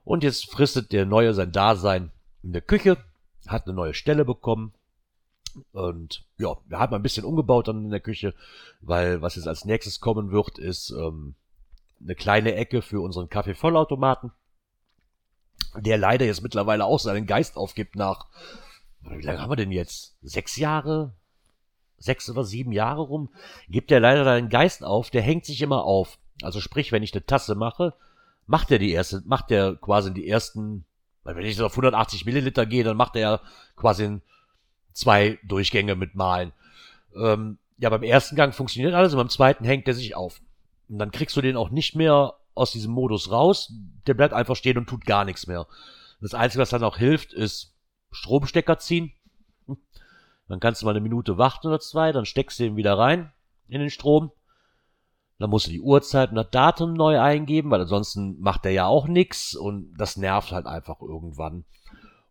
Und 0.04 0.23
jetzt 0.23 0.50
fristet 0.50 0.92
der 0.92 1.06
Neue 1.06 1.33
sein 1.33 1.52
Dasein 1.52 2.11
in 2.42 2.52
der 2.52 2.62
Küche, 2.62 2.99
hat 3.47 3.66
eine 3.66 3.75
neue 3.75 3.94
Stelle 3.94 4.25
bekommen. 4.25 4.75
Und 5.73 6.25
ja, 6.37 6.56
wir 6.66 6.78
haben 6.78 6.94
ein 6.94 7.02
bisschen 7.02 7.25
umgebaut 7.25 7.68
dann 7.68 7.85
in 7.85 7.90
der 7.90 8.00
Küche, 8.00 8.35
weil 8.80 9.23
was 9.23 9.37
jetzt 9.37 9.49
als 9.49 9.64
nächstes 9.64 10.00
kommen 10.00 10.30
wird, 10.30 10.59
ist 10.59 10.90
ähm, 10.90 11.35
eine 12.02 12.14
kleine 12.14 12.54
Ecke 12.54 12.83
für 12.83 13.00
unseren 13.00 13.28
Kaffeevollautomaten, 13.28 14.33
der 15.77 15.99
leider 15.99 16.25
jetzt 16.25 16.43
mittlerweile 16.43 16.85
auch 16.85 16.99
seinen 16.99 17.27
Geist 17.27 17.57
aufgibt 17.57 17.97
nach, 17.97 18.27
wie 19.03 19.23
lange 19.23 19.41
haben 19.41 19.51
wir 19.51 19.57
denn 19.57 19.73
jetzt? 19.73 20.17
Sechs 20.23 20.57
Jahre? 20.57 21.13
Sechs 21.99 22.29
oder 22.31 22.45
sieben 22.45 22.73
Jahre 22.73 23.03
rum? 23.03 23.31
Gibt 23.69 23.91
der 23.91 24.01
leider 24.01 24.25
seinen 24.25 24.49
Geist 24.49 24.85
auf, 24.85 25.11
der 25.11 25.23
hängt 25.23 25.45
sich 25.45 25.63
immer 25.63 25.85
auf. 25.85 26.19
Also 26.43 26.61
sprich, 26.61 26.93
wenn 26.93 27.03
ich 27.03 27.13
eine 27.13 27.25
Tasse 27.25 27.55
mache, 27.55 27.95
macht 28.47 28.71
er 28.71 28.79
die 28.79 28.93
erste, 28.93 29.23
macht 29.27 29.51
er 29.51 29.77
quasi 29.77 30.13
die 30.13 30.29
ersten, 30.29 30.85
weil 31.23 31.37
wenn 31.37 31.47
ich 31.47 31.57
so 31.57 31.67
auf 31.67 31.73
180 31.73 32.27
Milliliter 32.27 32.67
gehe, 32.67 32.85
dann 32.85 32.97
macht 32.97 33.17
er 33.17 33.41
quasi 33.77 34.21
zwei 34.93 35.39
Durchgänge 35.45 35.95
mit 35.95 36.15
Malen. 36.15 36.53
Ähm, 37.17 37.59
ja, 37.79 37.91
beim 37.91 38.03
ersten 38.03 38.37
Gang 38.37 38.55
funktioniert 38.55 38.95
alles 38.95 39.13
und 39.13 39.19
beim 39.19 39.29
zweiten 39.29 39.65
hängt 39.65 39.87
der 39.87 39.95
sich 39.95 40.15
auf. 40.15 40.41
Und 40.89 40.99
dann 40.99 41.11
kriegst 41.11 41.37
du 41.37 41.41
den 41.41 41.57
auch 41.57 41.71
nicht 41.71 41.97
mehr 41.97 42.35
aus 42.55 42.73
diesem 42.73 42.93
Modus 42.93 43.31
raus. 43.31 43.73
Der 44.07 44.15
bleibt 44.15 44.35
einfach 44.35 44.57
stehen 44.57 44.79
und 44.79 44.89
tut 44.89 45.05
gar 45.05 45.25
nichts 45.25 45.47
mehr. 45.47 45.67
Das 46.21 46.35
Einzige, 46.35 46.63
was 46.63 46.71
dann 46.71 46.85
auch 46.85 46.97
hilft, 46.97 47.33
ist 47.33 47.75
Stromstecker 48.11 48.79
ziehen. 48.79 49.13
Dann 50.49 50.61
kannst 50.61 50.83
du 50.83 50.87
mal 50.87 50.93
eine 50.93 51.01
Minute 51.01 51.39
warten 51.39 51.69
oder 51.69 51.81
zwei, 51.81 52.13
dann 52.13 52.27
steckst 52.27 52.59
du 52.59 52.65
ihn 52.65 52.77
wieder 52.77 52.99
rein 52.99 53.33
in 53.69 53.81
den 53.81 53.91
Strom. 53.91 54.31
Dann 55.39 55.51
musst 55.51 55.67
du 55.67 55.71
die 55.71 55.81
Uhrzeit 55.81 56.31
und 56.31 56.37
das 56.37 56.51
Datum 56.51 56.93
neu 56.93 57.21
eingeben, 57.21 57.71
weil 57.71 57.81
ansonsten 57.81 58.41
macht 58.41 58.65
der 58.65 58.73
ja 58.73 58.87
auch 58.87 59.09
nichts 59.09 59.55
und 59.55 59.95
das 59.97 60.17
nervt 60.17 60.53
halt 60.53 60.67
einfach 60.67 61.01
irgendwann. 61.01 61.65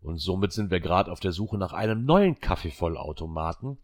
Und 0.01 0.18
somit 0.18 0.53
sind 0.53 0.72
wir 0.72 0.80
gerade 0.80 1.12
auf 1.12 1.20
der 1.20 1.32
Suche 1.32 1.58
nach 1.58 1.74
einem 1.74 2.06
neuen 2.06 2.39
Kaffeevollautomaten. 2.39 3.77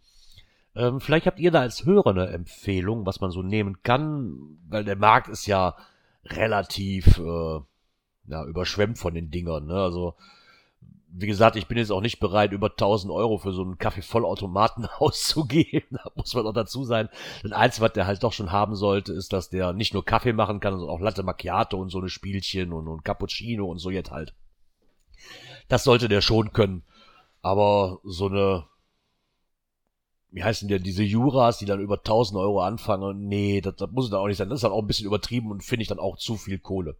Ähm, 0.75 0.99
vielleicht 1.01 1.25
habt 1.25 1.39
ihr 1.39 1.51
da 1.51 1.61
als 1.61 1.85
Hörer 1.85 2.11
eine 2.11 2.27
Empfehlung, 2.27 3.05
was 3.05 3.19
man 3.21 3.31
so 3.31 3.41
nehmen 3.41 3.81
kann, 3.83 4.57
weil 4.67 4.83
der 4.83 4.95
Markt 4.95 5.27
ist 5.27 5.45
ja 5.47 5.75
relativ 6.25 7.17
äh, 7.17 7.59
ja, 8.27 8.45
überschwemmt 8.45 8.97
von 8.97 9.13
den 9.13 9.31
Dingern. 9.31 9.65
Ne? 9.65 9.75
Also 9.75 10.15
wie 11.11 11.27
gesagt, 11.27 11.55
ich 11.55 11.67
bin 11.67 11.77
jetzt 11.77 11.91
auch 11.91 12.01
nicht 12.01 12.19
bereit, 12.19 12.51
über 12.51 12.69
1000 12.69 13.11
Euro 13.11 13.39
für 13.39 13.51
so 13.51 13.63
einen 13.63 13.77
Kaffeevollautomaten 13.77 14.85
auszugeben. 14.97 15.87
Da 15.91 16.11
muss 16.15 16.33
man 16.33 16.45
auch 16.45 16.53
dazu 16.53 16.83
sein. 16.83 17.09
Das 17.43 17.51
Einzige, 17.51 17.85
was 17.85 17.93
der 17.93 18.07
halt 18.07 18.23
doch 18.23 18.33
schon 18.33 18.51
haben 18.51 18.75
sollte, 18.75 19.13
ist, 19.13 19.33
dass 19.33 19.49
der 19.49 19.73
nicht 19.73 19.93
nur 19.93 20.05
Kaffee 20.05 20.33
machen 20.33 20.59
kann, 20.59 20.77
sondern 20.77 20.95
auch 20.95 21.01
Latte 21.01 21.23
Macchiato 21.23 21.77
und 21.77 21.89
so 21.89 21.99
eine 21.99 22.09
Spielchen 22.09 22.73
und, 22.73 22.87
und 22.87 23.03
Cappuccino 23.03 23.65
und 23.65 23.79
so 23.79 23.89
jetzt 23.89 24.11
halt. 24.11 24.33
Das 25.67 25.83
sollte 25.83 26.09
der 26.09 26.21
schon 26.21 26.53
können. 26.53 26.83
Aber 27.41 27.99
so 28.03 28.27
eine, 28.27 28.65
wie 30.31 30.43
heißen 30.43 30.67
denn 30.67 30.83
diese 30.83 31.03
Juras, 31.03 31.57
die 31.57 31.65
dann 31.65 31.79
über 31.79 31.97
1000 31.97 32.39
Euro 32.39 32.61
anfangen? 32.61 33.27
Nee, 33.27 33.61
das, 33.61 33.75
das 33.75 33.89
muss 33.91 34.09
dann 34.09 34.19
auch 34.19 34.27
nicht 34.27 34.37
sein. 34.37 34.49
Das 34.49 34.57
ist 34.57 34.63
dann 34.63 34.71
auch 34.71 34.81
ein 34.81 34.87
bisschen 34.87 35.07
übertrieben 35.07 35.51
und 35.51 35.63
finde 35.63 35.81
ich 35.81 35.87
dann 35.87 35.99
auch 35.99 36.17
zu 36.17 36.35
viel 36.37 36.59
Kohle. 36.59 36.95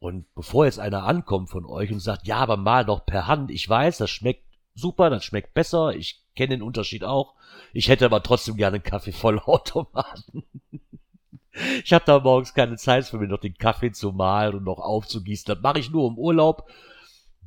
Und 0.00 0.26
bevor 0.34 0.64
jetzt 0.64 0.80
einer 0.80 1.04
ankommt 1.04 1.50
von 1.50 1.66
euch 1.66 1.92
und 1.92 2.00
sagt, 2.00 2.26
ja, 2.26 2.38
aber 2.38 2.56
mal 2.56 2.84
doch 2.84 3.04
per 3.04 3.26
Hand, 3.26 3.50
ich 3.50 3.68
weiß, 3.68 3.98
das 3.98 4.10
schmeckt 4.10 4.44
super, 4.74 5.10
das 5.10 5.24
schmeckt 5.24 5.54
besser, 5.54 5.94
ich 5.94 6.22
kenne 6.34 6.56
den 6.56 6.62
Unterschied 6.62 7.04
auch. 7.04 7.34
Ich 7.72 7.88
hätte 7.88 8.06
aber 8.06 8.22
trotzdem 8.22 8.56
gerne 8.56 8.76
einen 8.76 8.82
Kaffee 8.82 9.12
Vollautomaten. 9.12 10.44
ich 11.84 11.92
habe 11.92 12.04
da 12.06 12.18
morgens 12.18 12.54
keine 12.54 12.76
Zeit 12.76 13.04
für 13.04 13.18
mir 13.18 13.28
noch 13.28 13.40
den 13.40 13.54
Kaffee 13.54 13.92
zu 13.92 14.12
mahlen 14.12 14.54
und 14.54 14.64
noch 14.64 14.78
aufzugießen. 14.78 15.54
Das 15.54 15.62
mache 15.62 15.78
ich 15.78 15.90
nur 15.90 16.08
im 16.08 16.18
Urlaub. 16.18 16.68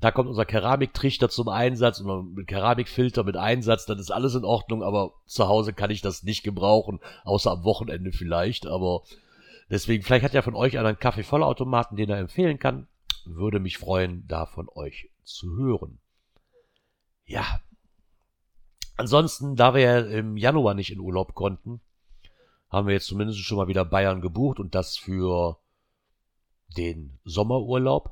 Da 0.04 0.12
kommt 0.12 0.28
unser 0.28 0.46
Keramiktrichter 0.46 1.30
zum 1.30 1.48
Einsatz 1.48 2.02
und 2.02 2.36
mit 2.36 2.48
Keramikfilter 2.48 3.24
mit 3.24 3.38
Einsatz, 3.38 3.86
dann 3.86 4.00
ist 4.00 4.12
alles 4.12 4.36
in 4.36 4.44
Ordnung, 4.44 4.84
aber 4.84 5.14
zu 5.26 5.48
Hause 5.48 5.74
kann 5.74 5.92
ich 5.92 6.02
das 6.02 6.24
nicht 6.24 6.44
gebrauchen, 6.44 7.00
außer 7.24 7.52
am 7.52 7.64
Wochenende 7.64 8.12
vielleicht, 8.12 8.68
aber 8.68 9.04
Deswegen, 9.70 10.04
vielleicht 10.04 10.24
hat 10.24 10.34
ja 10.34 10.42
von 10.42 10.56
euch 10.56 10.78
einen 10.78 11.00
Kaffee-Vollautomaten, 11.00 11.98
den 11.98 12.10
er 12.10 12.20
empfehlen 12.20 12.60
kann. 12.60 12.88
Würde 13.26 13.60
mich 13.60 13.80
freuen, 13.80 14.28
da 14.28 14.46
von 14.46 14.70
euch 14.70 15.10
zu 15.24 15.56
hören. 15.56 16.00
Ja. 17.26 17.60
Ansonsten, 18.98 19.56
da 19.56 19.74
wir 19.74 19.82
ja 19.82 20.00
im 20.00 20.38
Januar 20.38 20.74
nicht 20.74 20.92
in 20.92 21.00
Urlaub 21.00 21.34
konnten, 21.34 21.82
haben 22.70 22.86
wir 22.86 22.94
jetzt 22.94 23.08
zumindest 23.08 23.40
schon 23.40 23.58
mal 23.58 23.68
wieder 23.68 23.86
Bayern 23.86 24.22
gebucht 24.22 24.60
und 24.60 24.76
das 24.76 24.98
für 24.98 25.58
den 26.78 27.18
Sommerurlaub. 27.24 28.12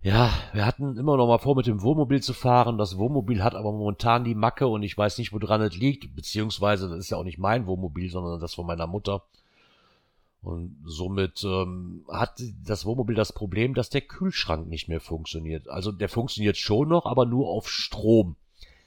Ja, 0.00 0.32
wir 0.52 0.64
hatten 0.64 0.96
immer 0.96 1.16
noch 1.16 1.26
mal 1.26 1.38
vor, 1.38 1.56
mit 1.56 1.66
dem 1.66 1.82
Wohnmobil 1.82 2.22
zu 2.22 2.32
fahren. 2.32 2.78
Das 2.78 2.98
Wohnmobil 2.98 3.42
hat 3.42 3.54
aber 3.54 3.72
momentan 3.72 4.24
die 4.24 4.36
Macke 4.36 4.68
und 4.68 4.82
ich 4.84 4.96
weiß 4.96 5.18
nicht, 5.18 5.32
woran 5.32 5.60
es 5.60 5.76
liegt. 5.76 6.14
Beziehungsweise, 6.14 6.88
das 6.88 6.98
ist 7.00 7.10
ja 7.10 7.16
auch 7.16 7.24
nicht 7.24 7.38
mein 7.38 7.66
Wohnmobil, 7.66 8.08
sondern 8.08 8.40
das 8.40 8.54
von 8.54 8.66
meiner 8.66 8.86
Mutter. 8.86 9.24
Und 10.40 10.76
somit 10.84 11.42
ähm, 11.42 12.04
hat 12.08 12.40
das 12.64 12.84
Wohnmobil 12.84 13.16
das 13.16 13.32
Problem, 13.32 13.74
dass 13.74 13.90
der 13.90 14.02
Kühlschrank 14.02 14.68
nicht 14.68 14.88
mehr 14.88 15.00
funktioniert. 15.00 15.68
Also 15.68 15.90
der 15.90 16.08
funktioniert 16.08 16.56
schon 16.56 16.88
noch, 16.88 17.06
aber 17.06 17.26
nur 17.26 17.48
auf 17.48 17.68
Strom, 17.68 18.36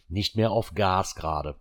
nicht 0.07 0.37
mehr 0.37 0.51
auf 0.51 0.73
Gas 0.75 1.15
gerade. 1.15 1.55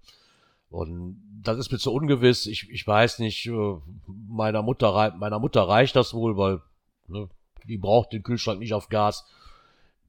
Und 0.71 1.21
das 1.42 1.59
ist 1.59 1.73
mir 1.73 1.78
zu 1.78 1.92
ungewiss. 1.92 2.47
Ich, 2.47 2.71
ich 2.71 2.87
weiß 2.87 3.19
nicht, 3.19 3.47
äh, 3.47 3.75
meiner 4.07 4.62
Mutter, 4.62 5.12
meiner 5.19 5.40
Mutter 5.40 5.62
reicht 5.62 5.97
das 5.97 6.14
wohl, 6.14 6.37
weil 6.37 6.61
ne, 7.09 7.28
die 7.66 7.78
braucht 7.78 8.12
den 8.12 8.23
Kühlschrank 8.23 8.61
nicht 8.61 8.75
auf 8.75 8.88
Gas. 8.88 9.26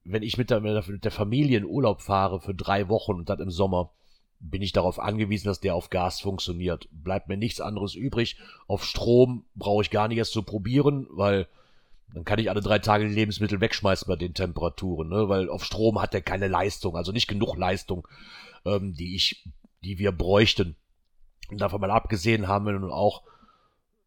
Wenn 0.04 0.24
ich 0.24 0.38
mit 0.38 0.50
der, 0.50 0.62
mit 0.62 1.04
der 1.04 1.12
Familie 1.12 1.58
in 1.58 1.66
Urlaub 1.66 2.02
fahre 2.02 2.40
für 2.42 2.56
drei 2.56 2.90
Wochen 2.90 3.14
und 3.14 3.30
dann 3.30 3.40
im 3.40 3.52
Sommer, 3.52 3.92
bin 4.40 4.62
ich 4.62 4.72
darauf 4.72 5.00
angewiesen, 5.00 5.48
dass 5.48 5.60
der 5.60 5.76
auf 5.76 5.90
Gas 5.90 6.20
funktioniert. 6.20 6.88
Bleibt 6.92 7.28
mir 7.28 7.38
nichts 7.38 7.62
anderes 7.62 7.94
übrig. 7.94 8.38
Auf 8.68 8.84
Strom 8.84 9.46
brauche 9.56 9.84
ich 9.84 9.92
gar 9.92 10.08
nicht 10.08 10.18
erst 10.18 10.34
zu 10.34 10.42
probieren, 10.42 11.08
weil 11.12 11.48
dann 12.14 12.26
kann 12.26 12.40
ich 12.40 12.50
alle 12.50 12.62
drei 12.62 12.80
Tage 12.80 13.08
die 13.08 13.14
Lebensmittel 13.14 13.62
wegschmeißen 13.62 14.08
bei 14.08 14.16
den 14.16 14.34
Temperaturen, 14.34 15.10
ne? 15.10 15.30
weil 15.30 15.50
auf 15.50 15.64
Strom 15.64 16.02
hat 16.02 16.14
er 16.14 16.22
keine 16.22 16.48
Leistung, 16.48 16.98
also 16.98 17.12
nicht 17.12 17.28
genug 17.28 17.56
Leistung, 17.56 18.08
ähm, 18.66 18.94
die 18.94 19.16
ich, 19.16 19.46
die 19.84 19.98
wir 19.98 20.12
bräuchten. 20.12 20.76
Und 21.50 21.62
davon 21.62 21.80
mal 21.80 21.92
abgesehen 21.92 22.48
haben 22.48 22.66
wir 22.66 22.74
nun 22.74 22.92
auch 22.92 23.24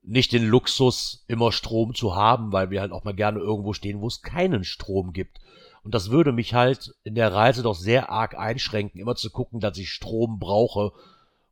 nicht 0.03 0.33
den 0.33 0.45
Luxus, 0.45 1.25
immer 1.29 1.51
Strom 1.51 1.95
zu 1.95 2.15
haben, 2.15 2.53
weil 2.53 2.71
wir 2.71 2.83
halt 2.83 2.93
auch 2.93 3.05
mal 3.05 3.15
gerne 3.15 3.39
irgendwo 3.39 3.73
stehen, 3.73 4.01
wo 4.01 4.07
es 4.07 4.21
keinen 4.21 4.65
Strom 4.65 5.13
gibt. 5.15 5.41
Und 5.85 5.95
das 5.95 6.11
würde 6.11 6.33
mich 6.33 6.55
halt 6.55 6.95
in 7.05 7.15
der 7.15 7.33
Reise 7.33 7.63
doch 7.63 7.75
sehr 7.75 8.11
arg 8.11 8.37
einschränken, 8.37 9.01
immer 9.01 9.17
zu 9.17 9.31
gucken, 9.31 9.61
dass 9.61 9.77
ich 9.77 9.93
Strom 9.93 10.39
brauche. 10.39 10.93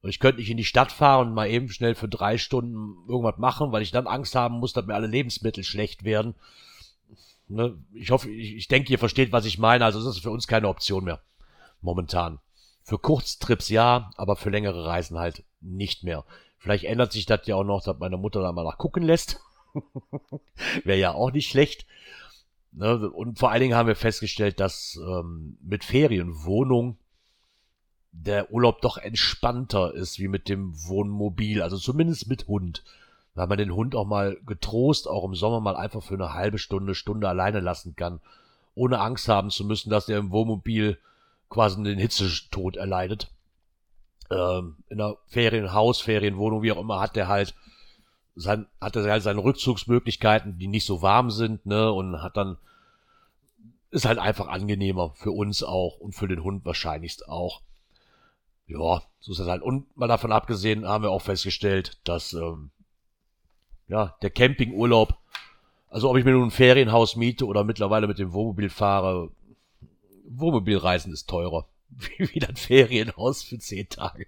Und 0.00 0.08
ich 0.08 0.18
könnte 0.18 0.40
nicht 0.40 0.50
in 0.50 0.56
die 0.56 0.64
Stadt 0.64 0.90
fahren 0.90 1.28
und 1.28 1.34
mal 1.34 1.48
eben 1.48 1.68
schnell 1.68 1.94
für 1.94 2.08
drei 2.08 2.38
Stunden 2.38 3.08
irgendwas 3.08 3.36
machen, 3.36 3.72
weil 3.72 3.82
ich 3.82 3.90
dann 3.90 4.06
Angst 4.06 4.34
haben 4.34 4.58
muss, 4.58 4.72
dass 4.72 4.86
mir 4.86 4.94
alle 4.94 5.06
Lebensmittel 5.06 5.62
schlecht 5.62 6.02
werden. 6.02 6.34
Ne? 7.48 7.76
Ich 7.92 8.10
hoffe, 8.10 8.30
ich, 8.30 8.56
ich 8.56 8.68
denke, 8.68 8.90
ihr 8.90 8.98
versteht, 8.98 9.32
was 9.32 9.44
ich 9.44 9.58
meine. 9.58 9.84
Also 9.84 10.02
das 10.02 10.16
ist 10.16 10.22
für 10.22 10.30
uns 10.30 10.46
keine 10.46 10.68
Option 10.68 11.04
mehr. 11.04 11.20
Momentan. 11.82 12.38
Für 12.82 12.98
Kurztrips 12.98 13.68
ja, 13.68 14.10
aber 14.16 14.36
für 14.36 14.50
längere 14.50 14.86
Reisen 14.86 15.18
halt 15.18 15.44
nicht 15.60 16.04
mehr. 16.04 16.24
Vielleicht 16.58 16.84
ändert 16.84 17.12
sich 17.12 17.26
das 17.26 17.46
ja 17.46 17.56
auch 17.56 17.64
noch, 17.64 17.84
dass 17.84 17.98
meine 17.98 18.16
Mutter 18.16 18.40
da 18.40 18.50
mal 18.52 18.64
nachgucken 18.64 19.02
lässt. 19.02 19.40
Wäre 20.84 20.98
ja 20.98 21.12
auch 21.12 21.32
nicht 21.32 21.50
schlecht. 21.50 21.86
Ne? 22.72 23.10
Und 23.10 23.38
vor 23.38 23.50
allen 23.50 23.60
Dingen 23.60 23.74
haben 23.74 23.86
wir 23.86 23.96
festgestellt, 23.96 24.60
dass 24.60 24.98
ähm, 25.06 25.58
mit 25.62 25.84
Ferienwohnung 25.84 26.96
der 28.12 28.52
Urlaub 28.52 28.80
doch 28.82 28.98
entspannter 28.98 29.94
ist 29.94 30.18
wie 30.18 30.28
mit 30.28 30.48
dem 30.48 30.72
Wohnmobil, 30.86 31.62
also 31.62 31.78
zumindest 31.78 32.28
mit 32.28 32.46
Hund. 32.46 32.82
Weil 33.34 33.46
man 33.46 33.58
den 33.58 33.74
Hund 33.74 33.94
auch 33.94 34.06
mal 34.06 34.36
getrost, 34.46 35.08
auch 35.08 35.24
im 35.24 35.34
Sommer 35.34 35.60
mal 35.60 35.76
einfach 35.76 36.02
für 36.02 36.14
eine 36.14 36.34
halbe 36.34 36.58
Stunde, 36.58 36.94
Stunde 36.94 37.28
alleine 37.28 37.60
lassen 37.60 37.96
kann, 37.96 38.20
ohne 38.74 39.00
Angst 39.00 39.28
haben 39.28 39.50
zu 39.50 39.64
müssen, 39.64 39.88
dass 39.88 40.06
der 40.06 40.18
im 40.18 40.30
Wohnmobil 40.30 40.98
quasi 41.48 41.82
den 41.82 41.98
Hitzetod 41.98 42.76
erleidet. 42.76 43.30
Ähm, 44.30 44.76
in 44.88 45.00
einer 45.00 45.16
Ferienhaus, 45.26 46.00
Ferienwohnung, 46.00 46.62
wie 46.62 46.72
auch 46.72 46.80
immer, 46.80 47.00
hat 47.00 47.16
der 47.16 47.28
halt 47.28 47.54
sein, 48.34 48.66
hat 48.80 48.96
er 48.96 49.10
halt 49.10 49.22
seine 49.22 49.42
Rückzugsmöglichkeiten, 49.42 50.58
die 50.58 50.68
nicht 50.68 50.86
so 50.86 51.02
warm 51.02 51.30
sind, 51.30 51.66
ne, 51.66 51.92
und 51.92 52.22
hat 52.22 52.36
dann, 52.36 52.56
ist 53.90 54.06
halt 54.06 54.18
einfach 54.18 54.48
angenehmer 54.48 55.12
für 55.14 55.32
uns 55.32 55.62
auch 55.62 55.98
und 55.98 56.14
für 56.14 56.28
den 56.28 56.42
Hund 56.42 56.64
wahrscheinlichst 56.64 57.28
auch. 57.28 57.60
Ja, 58.66 59.02
so 59.20 59.32
ist 59.32 59.38
das 59.38 59.48
halt. 59.48 59.62
Und 59.62 59.94
mal 59.96 60.08
davon 60.08 60.32
abgesehen 60.32 60.86
haben 60.86 61.04
wir 61.04 61.10
auch 61.10 61.22
festgestellt, 61.22 62.00
dass, 62.04 62.32
ähm, 62.32 62.70
ja, 63.88 64.16
der 64.22 64.30
Campingurlaub, 64.30 65.14
also 65.90 66.08
ob 66.08 66.16
ich 66.16 66.24
mir 66.24 66.32
nun 66.32 66.44
ein 66.44 66.50
Ferienhaus 66.50 67.16
miete 67.16 67.46
oder 67.46 67.64
mittlerweile 67.64 68.06
mit 68.06 68.18
dem 68.18 68.32
Wohnmobil 68.32 68.70
fahre, 68.70 69.30
Wohnmobilreisen 70.24 71.12
ist 71.12 71.28
teurer. 71.28 71.68
Wie, 71.90 72.32
wie 72.32 72.38
das 72.38 72.58
Ferienhaus 72.58 73.42
für 73.42 73.58
zehn 73.58 73.86
Tage. 73.86 74.26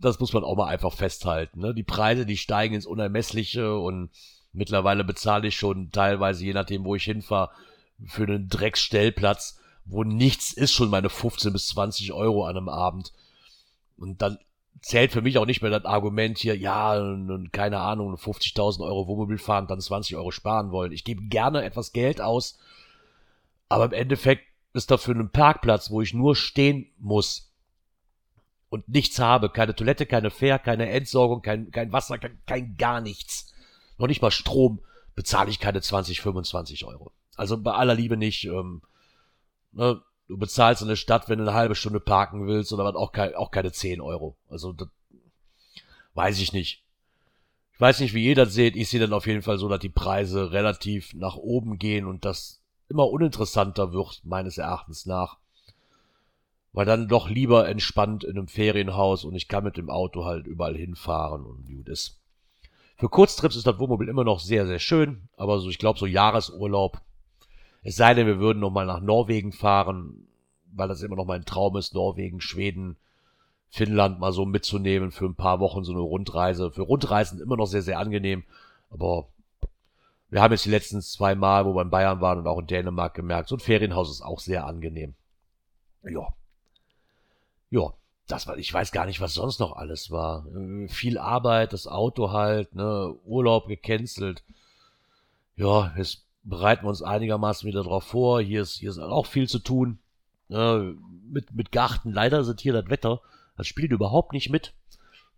Das 0.00 0.20
muss 0.20 0.32
man 0.32 0.44
auch 0.44 0.56
mal 0.56 0.68
einfach 0.68 0.92
festhalten. 0.92 1.60
Ne? 1.60 1.74
Die 1.74 1.82
Preise, 1.82 2.26
die 2.26 2.36
steigen 2.36 2.74
ins 2.74 2.86
Unermessliche 2.86 3.76
und 3.76 4.10
mittlerweile 4.52 5.04
bezahle 5.04 5.48
ich 5.48 5.56
schon 5.56 5.90
teilweise, 5.90 6.44
je 6.44 6.52
nachdem, 6.52 6.84
wo 6.84 6.94
ich 6.94 7.04
hinfahre, 7.04 7.50
für 8.06 8.24
einen 8.24 8.48
Drecksstellplatz, 8.48 9.58
wo 9.84 10.04
nichts 10.04 10.52
ist, 10.52 10.72
schon 10.72 10.90
meine 10.90 11.08
15 11.08 11.52
bis 11.52 11.68
20 11.68 12.12
Euro 12.12 12.46
an 12.46 12.56
einem 12.56 12.68
Abend. 12.68 13.12
Und 13.96 14.22
dann 14.22 14.38
zählt 14.80 15.12
für 15.12 15.22
mich 15.22 15.38
auch 15.38 15.46
nicht 15.46 15.62
mehr 15.62 15.70
das 15.70 15.84
Argument 15.84 16.38
hier, 16.38 16.56
ja, 16.56 17.00
keine 17.52 17.78
Ahnung, 17.78 18.14
50.000 18.14 18.80
Euro 18.80 19.06
Wohnmobil 19.06 19.38
fahren, 19.38 19.68
dann 19.68 19.80
20 19.80 20.16
Euro 20.16 20.30
sparen 20.30 20.72
wollen. 20.72 20.92
Ich 20.92 21.04
gebe 21.04 21.22
gerne 21.22 21.62
etwas 21.62 21.92
Geld 21.92 22.20
aus, 22.20 22.58
aber 23.68 23.86
im 23.86 23.92
Endeffekt 23.92 24.44
ist 24.74 24.90
dafür 24.90 25.14
ein 25.14 25.30
Parkplatz, 25.30 25.90
wo 25.90 26.00
ich 26.00 26.14
nur 26.14 26.34
stehen 26.34 26.90
muss, 26.98 27.51
und 28.72 28.88
nichts 28.88 29.18
habe, 29.18 29.50
keine 29.50 29.74
Toilette, 29.74 30.06
keine 30.06 30.30
Fair, 30.30 30.58
keine 30.58 30.88
Entsorgung, 30.88 31.42
kein, 31.42 31.70
kein 31.70 31.92
Wasser, 31.92 32.16
kein, 32.16 32.38
kein 32.46 32.78
gar 32.78 33.02
nichts, 33.02 33.52
noch 33.98 34.06
nicht 34.06 34.22
mal 34.22 34.30
Strom, 34.30 34.80
bezahle 35.14 35.50
ich 35.50 35.60
keine 35.60 35.82
20, 35.82 36.22
25 36.22 36.86
Euro. 36.86 37.12
Also 37.36 37.58
bei 37.58 37.72
aller 37.72 37.94
Liebe 37.94 38.16
nicht. 38.16 38.44
Ähm, 38.44 38.80
ne, 39.72 40.00
du 40.26 40.38
bezahlst 40.38 40.80
in 40.80 40.88
der 40.88 40.96
Stadt, 40.96 41.28
wenn 41.28 41.38
du 41.38 41.44
eine 41.44 41.52
halbe 41.52 41.74
Stunde 41.74 42.00
parken 42.00 42.46
willst, 42.46 42.72
oder 42.72 42.84
was 42.84 42.94
auch, 42.94 43.12
kein, 43.12 43.34
auch 43.34 43.50
keine 43.50 43.72
10 43.72 44.00
Euro. 44.00 44.38
Also, 44.48 44.72
das 44.72 44.88
weiß 46.14 46.40
ich 46.40 46.54
nicht. 46.54 46.82
Ich 47.74 47.80
weiß 47.80 48.00
nicht, 48.00 48.14
wie 48.14 48.24
ihr 48.24 48.34
das 48.34 48.54
seht. 48.54 48.74
Ich 48.74 48.88
sehe 48.88 49.00
dann 49.00 49.12
auf 49.12 49.26
jeden 49.26 49.42
Fall 49.42 49.58
so, 49.58 49.68
dass 49.68 49.80
die 49.80 49.90
Preise 49.90 50.50
relativ 50.50 51.12
nach 51.12 51.36
oben 51.36 51.76
gehen 51.76 52.06
und 52.06 52.24
das 52.24 52.62
immer 52.88 53.10
uninteressanter 53.10 53.92
wird, 53.92 54.22
meines 54.24 54.56
Erachtens 54.56 55.04
nach. 55.04 55.36
Weil 56.72 56.86
dann 56.86 57.08
doch 57.08 57.28
lieber 57.28 57.68
entspannt 57.68 58.24
in 58.24 58.38
einem 58.38 58.48
Ferienhaus 58.48 59.24
und 59.24 59.34
ich 59.34 59.48
kann 59.48 59.64
mit 59.64 59.76
dem 59.76 59.90
Auto 59.90 60.24
halt 60.24 60.46
überall 60.46 60.76
hinfahren 60.76 61.44
und 61.44 61.66
gut 61.66 61.88
ist. 61.88 62.18
Für 62.96 63.08
Kurztrips 63.08 63.56
ist 63.56 63.66
das 63.66 63.78
Wohnmobil 63.78 64.08
immer 64.08 64.24
noch 64.24 64.40
sehr, 64.40 64.66
sehr 64.66 64.78
schön, 64.78 65.28
aber 65.36 65.58
so, 65.58 65.68
ich 65.68 65.78
glaube, 65.78 65.98
so 65.98 66.06
Jahresurlaub, 66.06 67.00
es 67.82 67.96
sei 67.96 68.14
denn, 68.14 68.26
wir 68.26 68.38
würden 68.38 68.60
nochmal 68.60 68.86
nach 68.86 69.00
Norwegen 69.00 69.52
fahren, 69.52 70.28
weil 70.72 70.88
das 70.88 71.02
immer 71.02 71.16
noch 71.16 71.26
mein 71.26 71.44
Traum 71.44 71.76
ist, 71.76 71.94
Norwegen, 71.94 72.40
Schweden, 72.40 72.96
Finnland 73.68 74.20
mal 74.20 74.32
so 74.32 74.46
mitzunehmen 74.46 75.10
für 75.10 75.24
ein 75.24 75.34
paar 75.34 75.58
Wochen, 75.58 75.82
so 75.82 75.92
eine 75.92 76.00
Rundreise. 76.00 76.70
Für 76.70 76.82
Rundreisen 76.82 77.40
immer 77.40 77.56
noch 77.56 77.66
sehr, 77.66 77.82
sehr 77.82 77.98
angenehm, 77.98 78.44
aber 78.90 79.28
wir 80.30 80.40
haben 80.40 80.52
jetzt 80.52 80.64
die 80.64 80.70
letzten 80.70 81.02
zwei 81.02 81.34
Mal, 81.34 81.66
wo 81.66 81.74
wir 81.74 81.82
in 81.82 81.90
Bayern 81.90 82.20
waren 82.20 82.38
und 82.38 82.46
auch 82.46 82.58
in 82.58 82.66
Dänemark 82.66 83.14
gemerkt, 83.14 83.48
so 83.48 83.56
ein 83.56 83.60
Ferienhaus 83.60 84.10
ist 84.10 84.22
auch 84.22 84.40
sehr 84.40 84.66
angenehm. 84.66 85.14
Ja. 86.04 86.32
Ja, 87.72 87.94
das 88.26 88.46
war, 88.46 88.58
ich 88.58 88.72
weiß 88.72 88.92
gar 88.92 89.06
nicht, 89.06 89.22
was 89.22 89.32
sonst 89.32 89.58
noch 89.58 89.76
alles 89.76 90.10
war. 90.10 90.46
Äh, 90.54 90.88
viel 90.88 91.16
Arbeit, 91.16 91.72
das 91.72 91.86
Auto 91.86 92.30
halt, 92.30 92.74
ne, 92.74 93.14
Urlaub 93.24 93.66
gecancelt. 93.66 94.44
Ja, 95.56 95.90
jetzt 95.96 96.26
bereiten 96.44 96.84
wir 96.84 96.90
uns 96.90 97.02
einigermaßen 97.02 97.66
wieder 97.66 97.82
drauf 97.82 98.04
vor. 98.04 98.42
Hier 98.42 98.60
ist, 98.60 98.74
hier 98.74 98.90
ist 98.90 98.98
auch 98.98 99.24
viel 99.24 99.48
zu 99.48 99.58
tun. 99.58 99.98
Ne, 100.48 100.94
mit, 101.30 101.54
mit 101.54 101.72
Garten. 101.72 102.12
Leider 102.12 102.44
sind 102.44 102.60
hier 102.60 102.74
das 102.74 102.90
Wetter. 102.90 103.22
Das 103.56 103.66
spielt 103.66 103.90
überhaupt 103.90 104.34
nicht 104.34 104.50
mit. 104.50 104.74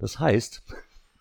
Das 0.01 0.19
heißt, 0.19 0.65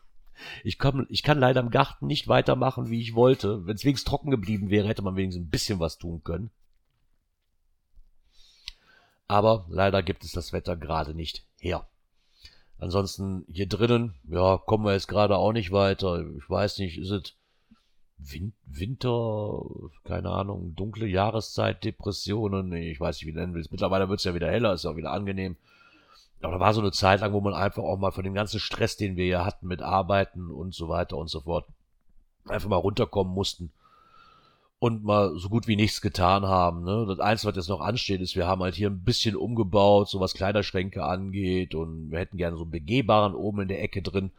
ich 0.64 0.80
kann, 0.80 1.06
ich 1.12 1.22
kann 1.22 1.38
leider 1.38 1.62
im 1.62 1.70
Garten 1.70 2.08
nicht 2.08 2.28
weitermachen, 2.28 2.90
wie 2.90 3.02
ich 3.02 3.14
wollte. 3.14 3.68
Wenn 3.68 3.76
es 3.76 3.86
wenigstens 3.86 4.10
trocken 4.10 4.32
geblieben 4.32 4.72
wäre, 4.72 4.88
hätte 4.88 5.04
man 5.04 5.16
wenigstens 5.16 5.46
ein 5.46 5.52
bisschen 5.52 5.80
was 5.80 6.00
tun 6.00 6.24
können. 6.24 6.50
Aber 9.28 9.66
leider 9.70 10.04
gibt 10.04 10.24
es 10.24 10.32
das 10.32 10.54
Wetter 10.54 10.76
gerade 10.76 11.14
nicht 11.14 11.46
her. 11.60 11.88
Ansonsten 12.78 13.46
hier 13.48 13.68
drinnen, 13.68 14.16
ja, 14.28 14.58
kommen 14.58 14.86
wir 14.86 14.94
jetzt 14.94 15.08
gerade 15.08 15.38
auch 15.38 15.54
nicht 15.54 15.72
weiter. 15.72 16.24
Ich 16.38 16.50
weiß 16.50 16.80
nicht, 16.80 16.98
ist 16.98 17.12
es 17.12 17.34
Win 18.18 18.54
Winter, 18.66 19.62
keine 20.04 20.30
Ahnung, 20.30 20.76
dunkle 20.76 21.08
Jahreszeit, 21.08 21.84
Depressionen, 21.84 22.72
ich 22.74 23.00
weiß 23.00 23.18
nicht, 23.18 23.28
wie 23.28 23.34
du 23.34 23.40
nennen 23.40 23.54
willst. 23.54 23.72
Mittlerweile 23.72 24.10
wird 24.10 24.20
es 24.20 24.26
ja 24.26 24.34
wieder 24.34 24.50
heller, 24.50 24.74
ist 24.74 24.84
ja 24.84 24.92
auch 24.92 24.96
wieder 24.96 25.12
angenehm. 25.12 25.58
Aber 26.42 26.54
da 26.54 26.60
war 26.60 26.74
so 26.74 26.82
eine 26.82 26.92
Zeit 26.92 27.22
lang, 27.22 27.32
wo 27.32 27.42
man 27.42 27.54
einfach 27.54 27.84
auch 27.84 27.98
mal 27.98 28.12
von 28.12 28.24
dem 28.24 28.34
ganzen 28.34 28.60
Stress, 28.60 28.98
den 28.98 29.16
wir 29.16 29.26
ja 29.26 29.46
hatten 29.46 29.68
mit 29.68 29.82
Arbeiten 29.82 30.52
und 30.52 30.74
so 30.74 30.90
weiter 30.90 31.18
und 31.18 31.30
so 31.30 31.42
fort, 31.42 31.66
einfach 32.46 32.70
mal 32.70 32.76
runterkommen 32.76 33.34
mussten 33.34 33.72
und 34.84 35.06
mal 35.06 35.40
so 35.40 35.48
gut 35.48 35.66
wie 35.66 35.78
nichts 35.78 36.02
getan 36.02 36.46
haben. 36.46 36.84
Ne? 36.84 37.06
Das 37.08 37.22
Einzige, 37.22 37.50
was 37.50 37.56
jetzt 37.56 37.70
noch 37.70 37.80
ansteht, 37.80 38.20
ist, 38.20 38.36
wir 38.36 38.48
haben 38.48 38.62
halt 38.62 38.76
hier 38.76 38.90
ein 38.90 39.06
bisschen 39.06 39.38
umgebaut, 39.38 40.10
so 40.10 40.20
was 40.20 40.34
Kleiderschränke 40.34 41.06
angeht 41.06 41.74
und 41.74 42.12
wir 42.12 42.20
hätten 42.20 42.36
gerne 42.36 42.58
so 42.58 42.64
einen 42.64 42.72
begehbaren 42.72 43.34
oben 43.34 43.62
in 43.62 43.68
der 43.70 43.82
Ecke 43.82 44.02
drin, 44.02 44.32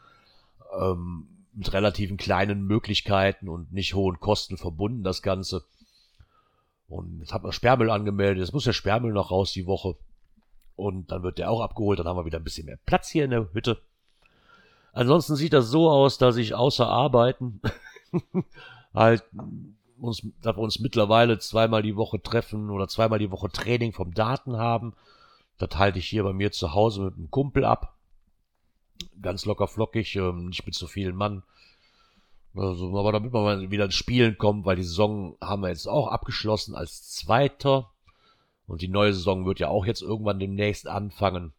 ähm, 0.79 1.29
mit 1.55 1.73
relativen 1.73 2.19
kleinen 2.19 2.67
Möglichkeiten 2.67 3.49
und 3.49 3.73
nicht 3.73 3.95
hohen 3.95 4.21
Kosten 4.21 4.59
verbunden, 4.59 5.03
das 5.03 5.23
Ganze. 5.23 5.65
Und 6.89 7.21
jetzt 7.21 7.33
hat 7.33 7.43
man 7.43 7.53
Sperrmüll 7.53 7.91
angemeldet, 7.91 8.45
jetzt 8.45 8.53
muss 8.53 8.65
der 8.65 8.75
Sperrmüll 8.75 9.15
noch 9.15 9.31
raus 9.31 9.51
die 9.51 9.65
Woche. 9.65 9.97
Und 10.77 11.11
dann 11.11 11.23
wird 11.23 11.39
der 11.39 11.51
auch 11.51 11.63
abgeholt, 11.63 12.01
dann 12.01 12.07
haben 12.07 12.19
wir 12.19 12.27
wieder 12.27 12.39
ein 12.39 12.45
bisschen 12.45 12.67
mehr 12.67 12.79
Platz 12.85 13.09
hier 13.09 13.25
in 13.25 13.31
der 13.31 13.49
Hütte. 13.55 13.81
Ansonsten 14.93 15.37
sieht 15.37 15.55
das 15.55 15.71
so 15.71 15.89
aus, 15.89 16.19
dass 16.19 16.37
ich 16.37 16.55
außer 16.55 16.87
Arbeiten 16.87 17.63
halt 18.93 19.25
uns, 20.05 20.27
dass 20.43 20.57
wir 20.57 20.63
uns 20.63 20.79
mittlerweile 20.79 21.39
zweimal 21.39 21.83
die 21.83 21.97
Woche 21.97 22.21
treffen 22.23 22.71
oder 22.71 22.89
zweimal 22.89 23.19
die 23.19 23.31
Woche 23.31 23.51
Training 23.51 23.93
vom 23.93 24.15
Daten 24.15 24.57
haben. 24.57 24.95
Das 25.59 25.71
halte 25.79 25.99
ich 25.99 26.07
hier 26.07 26.25
bei 26.25 26.33
mir 26.33 26.53
zu 26.53 26.75
Hause 26.75 27.03
mit 27.03 27.17
einem 27.17 27.31
Kumpel 27.31 27.65
ab. 27.65 27.97
Ganz 29.21 29.45
locker 29.45 29.69
flockig, 29.69 30.17
ähm, 30.17 30.47
nicht 30.47 30.67
mit 30.67 30.75
so 30.75 30.87
vielen 30.87 31.17
Mann. 31.17 31.43
Also, 32.57 32.97
aber 32.97 33.13
damit 33.13 33.33
man 33.33 33.71
wieder 33.71 33.87
ins 33.87 33.95
Spielen 33.95 34.39
kommt, 34.39 34.65
weil 34.65 34.77
die 34.77 34.85
Saison 34.85 35.37
haben 35.41 35.63
wir 35.63 35.71
jetzt 35.71 35.89
auch 35.89 36.09
abgeschlossen 36.09 36.75
als 36.75 37.11
Zweiter. 37.11 37.91
Und 38.67 38.81
die 38.81 38.89
neue 38.89 39.13
Saison 39.13 39.45
wird 39.45 39.59
ja 39.59 39.69
auch 39.69 39.85
jetzt 39.87 40.03
irgendwann 40.03 40.39
demnächst 40.39 40.87
anfangen. 40.87 41.53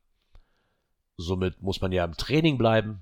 Somit 1.17 1.61
muss 1.61 1.81
man 1.81 1.91
ja 1.91 2.03
im 2.05 2.15
Training 2.17 2.57
bleiben. 2.57 3.01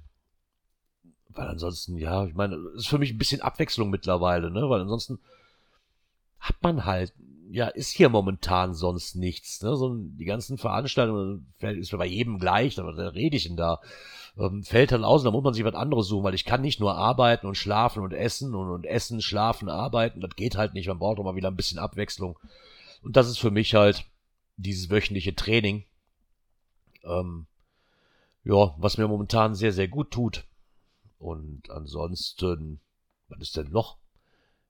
Weil 1.35 1.47
ansonsten, 1.47 1.97
ja, 1.97 2.25
ich 2.25 2.35
meine, 2.35 2.55
ist 2.75 2.87
für 2.87 2.99
mich 2.99 3.11
ein 3.11 3.17
bisschen 3.17 3.41
Abwechslung 3.41 3.89
mittlerweile, 3.89 4.51
ne? 4.51 4.69
Weil 4.69 4.81
ansonsten 4.81 5.19
hat 6.39 6.61
man 6.61 6.85
halt, 6.85 7.13
ja, 7.49 7.67
ist 7.67 7.91
hier 7.91 8.09
momentan 8.09 8.73
sonst 8.73 9.15
nichts, 9.15 9.61
ne? 9.61 9.75
So 9.75 9.95
die 9.95 10.25
ganzen 10.25 10.57
Veranstaltungen, 10.57 11.53
ist 11.59 11.91
bei 11.91 12.05
jedem 12.05 12.39
gleich, 12.39 12.79
aber 12.79 12.93
da 12.93 13.09
rede 13.09 13.35
ich 13.35 13.43
denn 13.43 13.57
da. 13.57 13.79
Ähm, 14.37 14.63
fällt 14.63 14.91
dann 14.91 15.03
aus, 15.03 15.23
da 15.23 15.31
muss 15.31 15.43
man 15.43 15.53
sich 15.53 15.63
was 15.63 15.75
anderes 15.75 16.07
suchen, 16.07 16.23
weil 16.23 16.33
ich 16.33 16.45
kann 16.45 16.61
nicht 16.61 16.79
nur 16.79 16.95
arbeiten 16.95 17.45
und 17.45 17.55
schlafen 17.55 18.01
und 18.01 18.13
essen 18.13 18.55
und, 18.55 18.69
und 18.69 18.85
essen, 18.85 19.21
schlafen, 19.21 19.69
arbeiten. 19.69 20.21
Das 20.21 20.35
geht 20.35 20.57
halt 20.57 20.73
nicht. 20.73 20.87
Man 20.87 20.97
braucht 20.99 21.19
auch 21.19 21.23
mal 21.23 21.35
wieder 21.35 21.51
ein 21.51 21.55
bisschen 21.55 21.77
Abwechslung. 21.77 22.39
Und 23.03 23.15
das 23.15 23.29
ist 23.29 23.37
für 23.37 23.51
mich 23.51 23.75
halt 23.75 24.05
dieses 24.57 24.89
wöchentliche 24.89 25.35
Training. 25.35 25.83
Ähm, 27.03 27.45
ja, 28.43 28.73
was 28.77 28.97
mir 28.97 29.07
momentan 29.07 29.55
sehr, 29.55 29.71
sehr 29.71 29.87
gut 29.87 30.11
tut. 30.11 30.45
Und 31.23 31.69
ansonsten, 31.69 32.81
was 33.29 33.39
ist 33.39 33.55
denn 33.55 33.69
noch? 33.69 33.97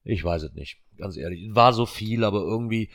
Ich 0.03 0.23
weiß 0.23 0.43
es 0.43 0.53
nicht, 0.53 0.77
ganz 0.97 1.17
ehrlich. 1.17 1.49
War 1.55 1.73
so 1.73 1.87
viel, 1.87 2.23
aber 2.23 2.41
irgendwie, 2.41 2.91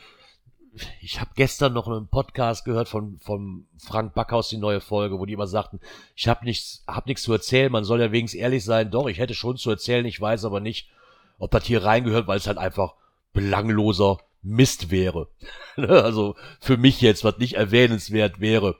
ich 1.01 1.19
habe 1.19 1.31
gestern 1.35 1.73
noch 1.73 1.89
einen 1.89 2.07
Podcast 2.07 2.63
gehört 2.63 2.87
von, 2.87 3.19
von 3.19 3.67
Frank 3.77 4.13
Backhaus, 4.13 4.47
die 4.47 4.57
neue 4.57 4.79
Folge, 4.79 5.19
wo 5.19 5.25
die 5.25 5.33
immer 5.33 5.45
sagten, 5.45 5.81
ich 6.15 6.29
habe 6.29 6.45
nichts, 6.45 6.85
hab 6.87 7.05
nichts 7.05 7.23
zu 7.23 7.33
erzählen, 7.33 7.69
man 7.69 7.83
soll 7.83 7.99
ja 7.99 8.13
wenigstens 8.13 8.39
ehrlich 8.39 8.63
sein. 8.63 8.91
Doch, 8.91 9.07
ich 9.07 9.19
hätte 9.19 9.33
schon 9.33 9.57
zu 9.57 9.69
erzählen, 9.69 10.05
ich 10.05 10.21
weiß 10.21 10.45
aber 10.45 10.61
nicht, 10.61 10.89
ob 11.37 11.51
das 11.51 11.65
hier 11.65 11.83
reingehört, 11.83 12.27
weil 12.27 12.37
es 12.37 12.47
halt 12.47 12.57
einfach 12.57 12.95
belangloser 13.33 14.19
Mist 14.41 14.89
wäre. 14.89 15.27
also 15.75 16.37
für 16.61 16.77
mich 16.77 17.01
jetzt, 17.01 17.25
was 17.25 17.39
nicht 17.39 17.55
erwähnenswert 17.55 18.39
wäre. 18.39 18.77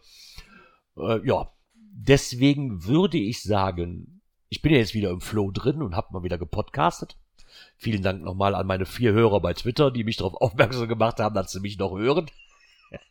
Äh, 0.96 1.20
ja, 1.28 1.52
deswegen 1.74 2.86
würde 2.86 3.18
ich 3.18 3.44
sagen, 3.44 4.19
ich 4.50 4.62
bin 4.62 4.74
ja 4.74 4.80
jetzt 4.80 4.94
wieder 4.94 5.12
im 5.12 5.22
Flow 5.22 5.52
drin 5.52 5.82
und 5.82 5.96
habe 5.96 6.12
mal 6.12 6.24
wieder 6.24 6.38
gepodcastet. 6.38 7.18
Vielen 7.78 8.04
Dank 8.04 8.22
nochmal 8.24 8.56
an 8.56 8.68
meine 8.68 8.86
vier 8.86 9.14
Hörer 9.14 9.40
bei 9.40 9.54
Twitter, 9.54 9.92
die 9.92 10.04
mich 10.04 10.18
darauf 10.18 10.36
aufmerksam 10.42 10.88
gemacht 10.88 11.20
haben, 11.20 11.36
dass 11.36 11.52
sie 11.52 11.60
mich 11.60 11.78
noch 11.78 11.98
hören. 11.98 12.30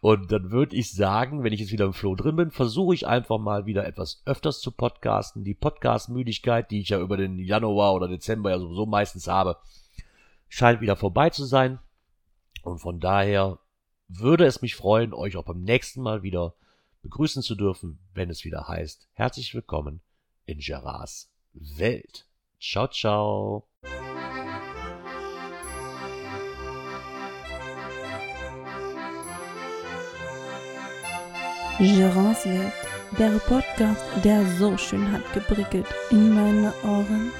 Und 0.00 0.30
dann 0.30 0.52
würde 0.52 0.76
ich 0.76 0.92
sagen, 0.92 1.42
wenn 1.42 1.52
ich 1.52 1.58
jetzt 1.58 1.72
wieder 1.72 1.86
im 1.86 1.92
Flow 1.92 2.14
drin 2.14 2.36
bin, 2.36 2.50
versuche 2.52 2.94
ich 2.94 3.06
einfach 3.08 3.38
mal 3.38 3.66
wieder 3.66 3.84
etwas 3.84 4.22
öfters 4.26 4.60
zu 4.60 4.70
podcasten. 4.70 5.42
Die 5.42 5.54
Podcast-Müdigkeit, 5.54 6.70
die 6.70 6.80
ich 6.80 6.90
ja 6.90 7.00
über 7.00 7.16
den 7.16 7.38
Januar 7.38 7.94
oder 7.94 8.06
Dezember 8.06 8.50
ja 8.50 8.58
sowieso 8.60 8.86
meistens 8.86 9.26
habe, 9.26 9.56
scheint 10.48 10.80
wieder 10.80 10.94
vorbei 10.94 11.30
zu 11.30 11.44
sein. 11.44 11.80
Und 12.62 12.78
von 12.78 13.00
daher 13.00 13.58
würde 14.06 14.44
es 14.44 14.62
mich 14.62 14.76
freuen, 14.76 15.12
euch 15.12 15.36
auch 15.36 15.44
beim 15.44 15.62
nächsten 15.62 16.00
Mal 16.00 16.22
wieder 16.22 16.54
begrüßen 17.08 17.42
zu 17.42 17.54
dürfen, 17.54 17.98
wenn 18.12 18.28
es 18.28 18.44
wieder 18.44 18.68
heißt, 18.68 19.08
herzlich 19.14 19.54
willkommen 19.54 20.02
in 20.44 20.58
Gerards 20.58 21.30
Welt. 21.54 22.28
Ciao, 22.60 22.86
ciao. 22.86 23.66
Gerards 31.78 32.44
Welt, 32.44 32.72
der 33.18 33.38
Podcast, 33.38 34.04
der 34.22 34.46
so 34.58 34.76
schön 34.76 35.10
hat 35.10 35.32
geprickelt 35.32 35.86
in 36.10 36.34
meine 36.34 36.74
Ohren. 36.84 37.32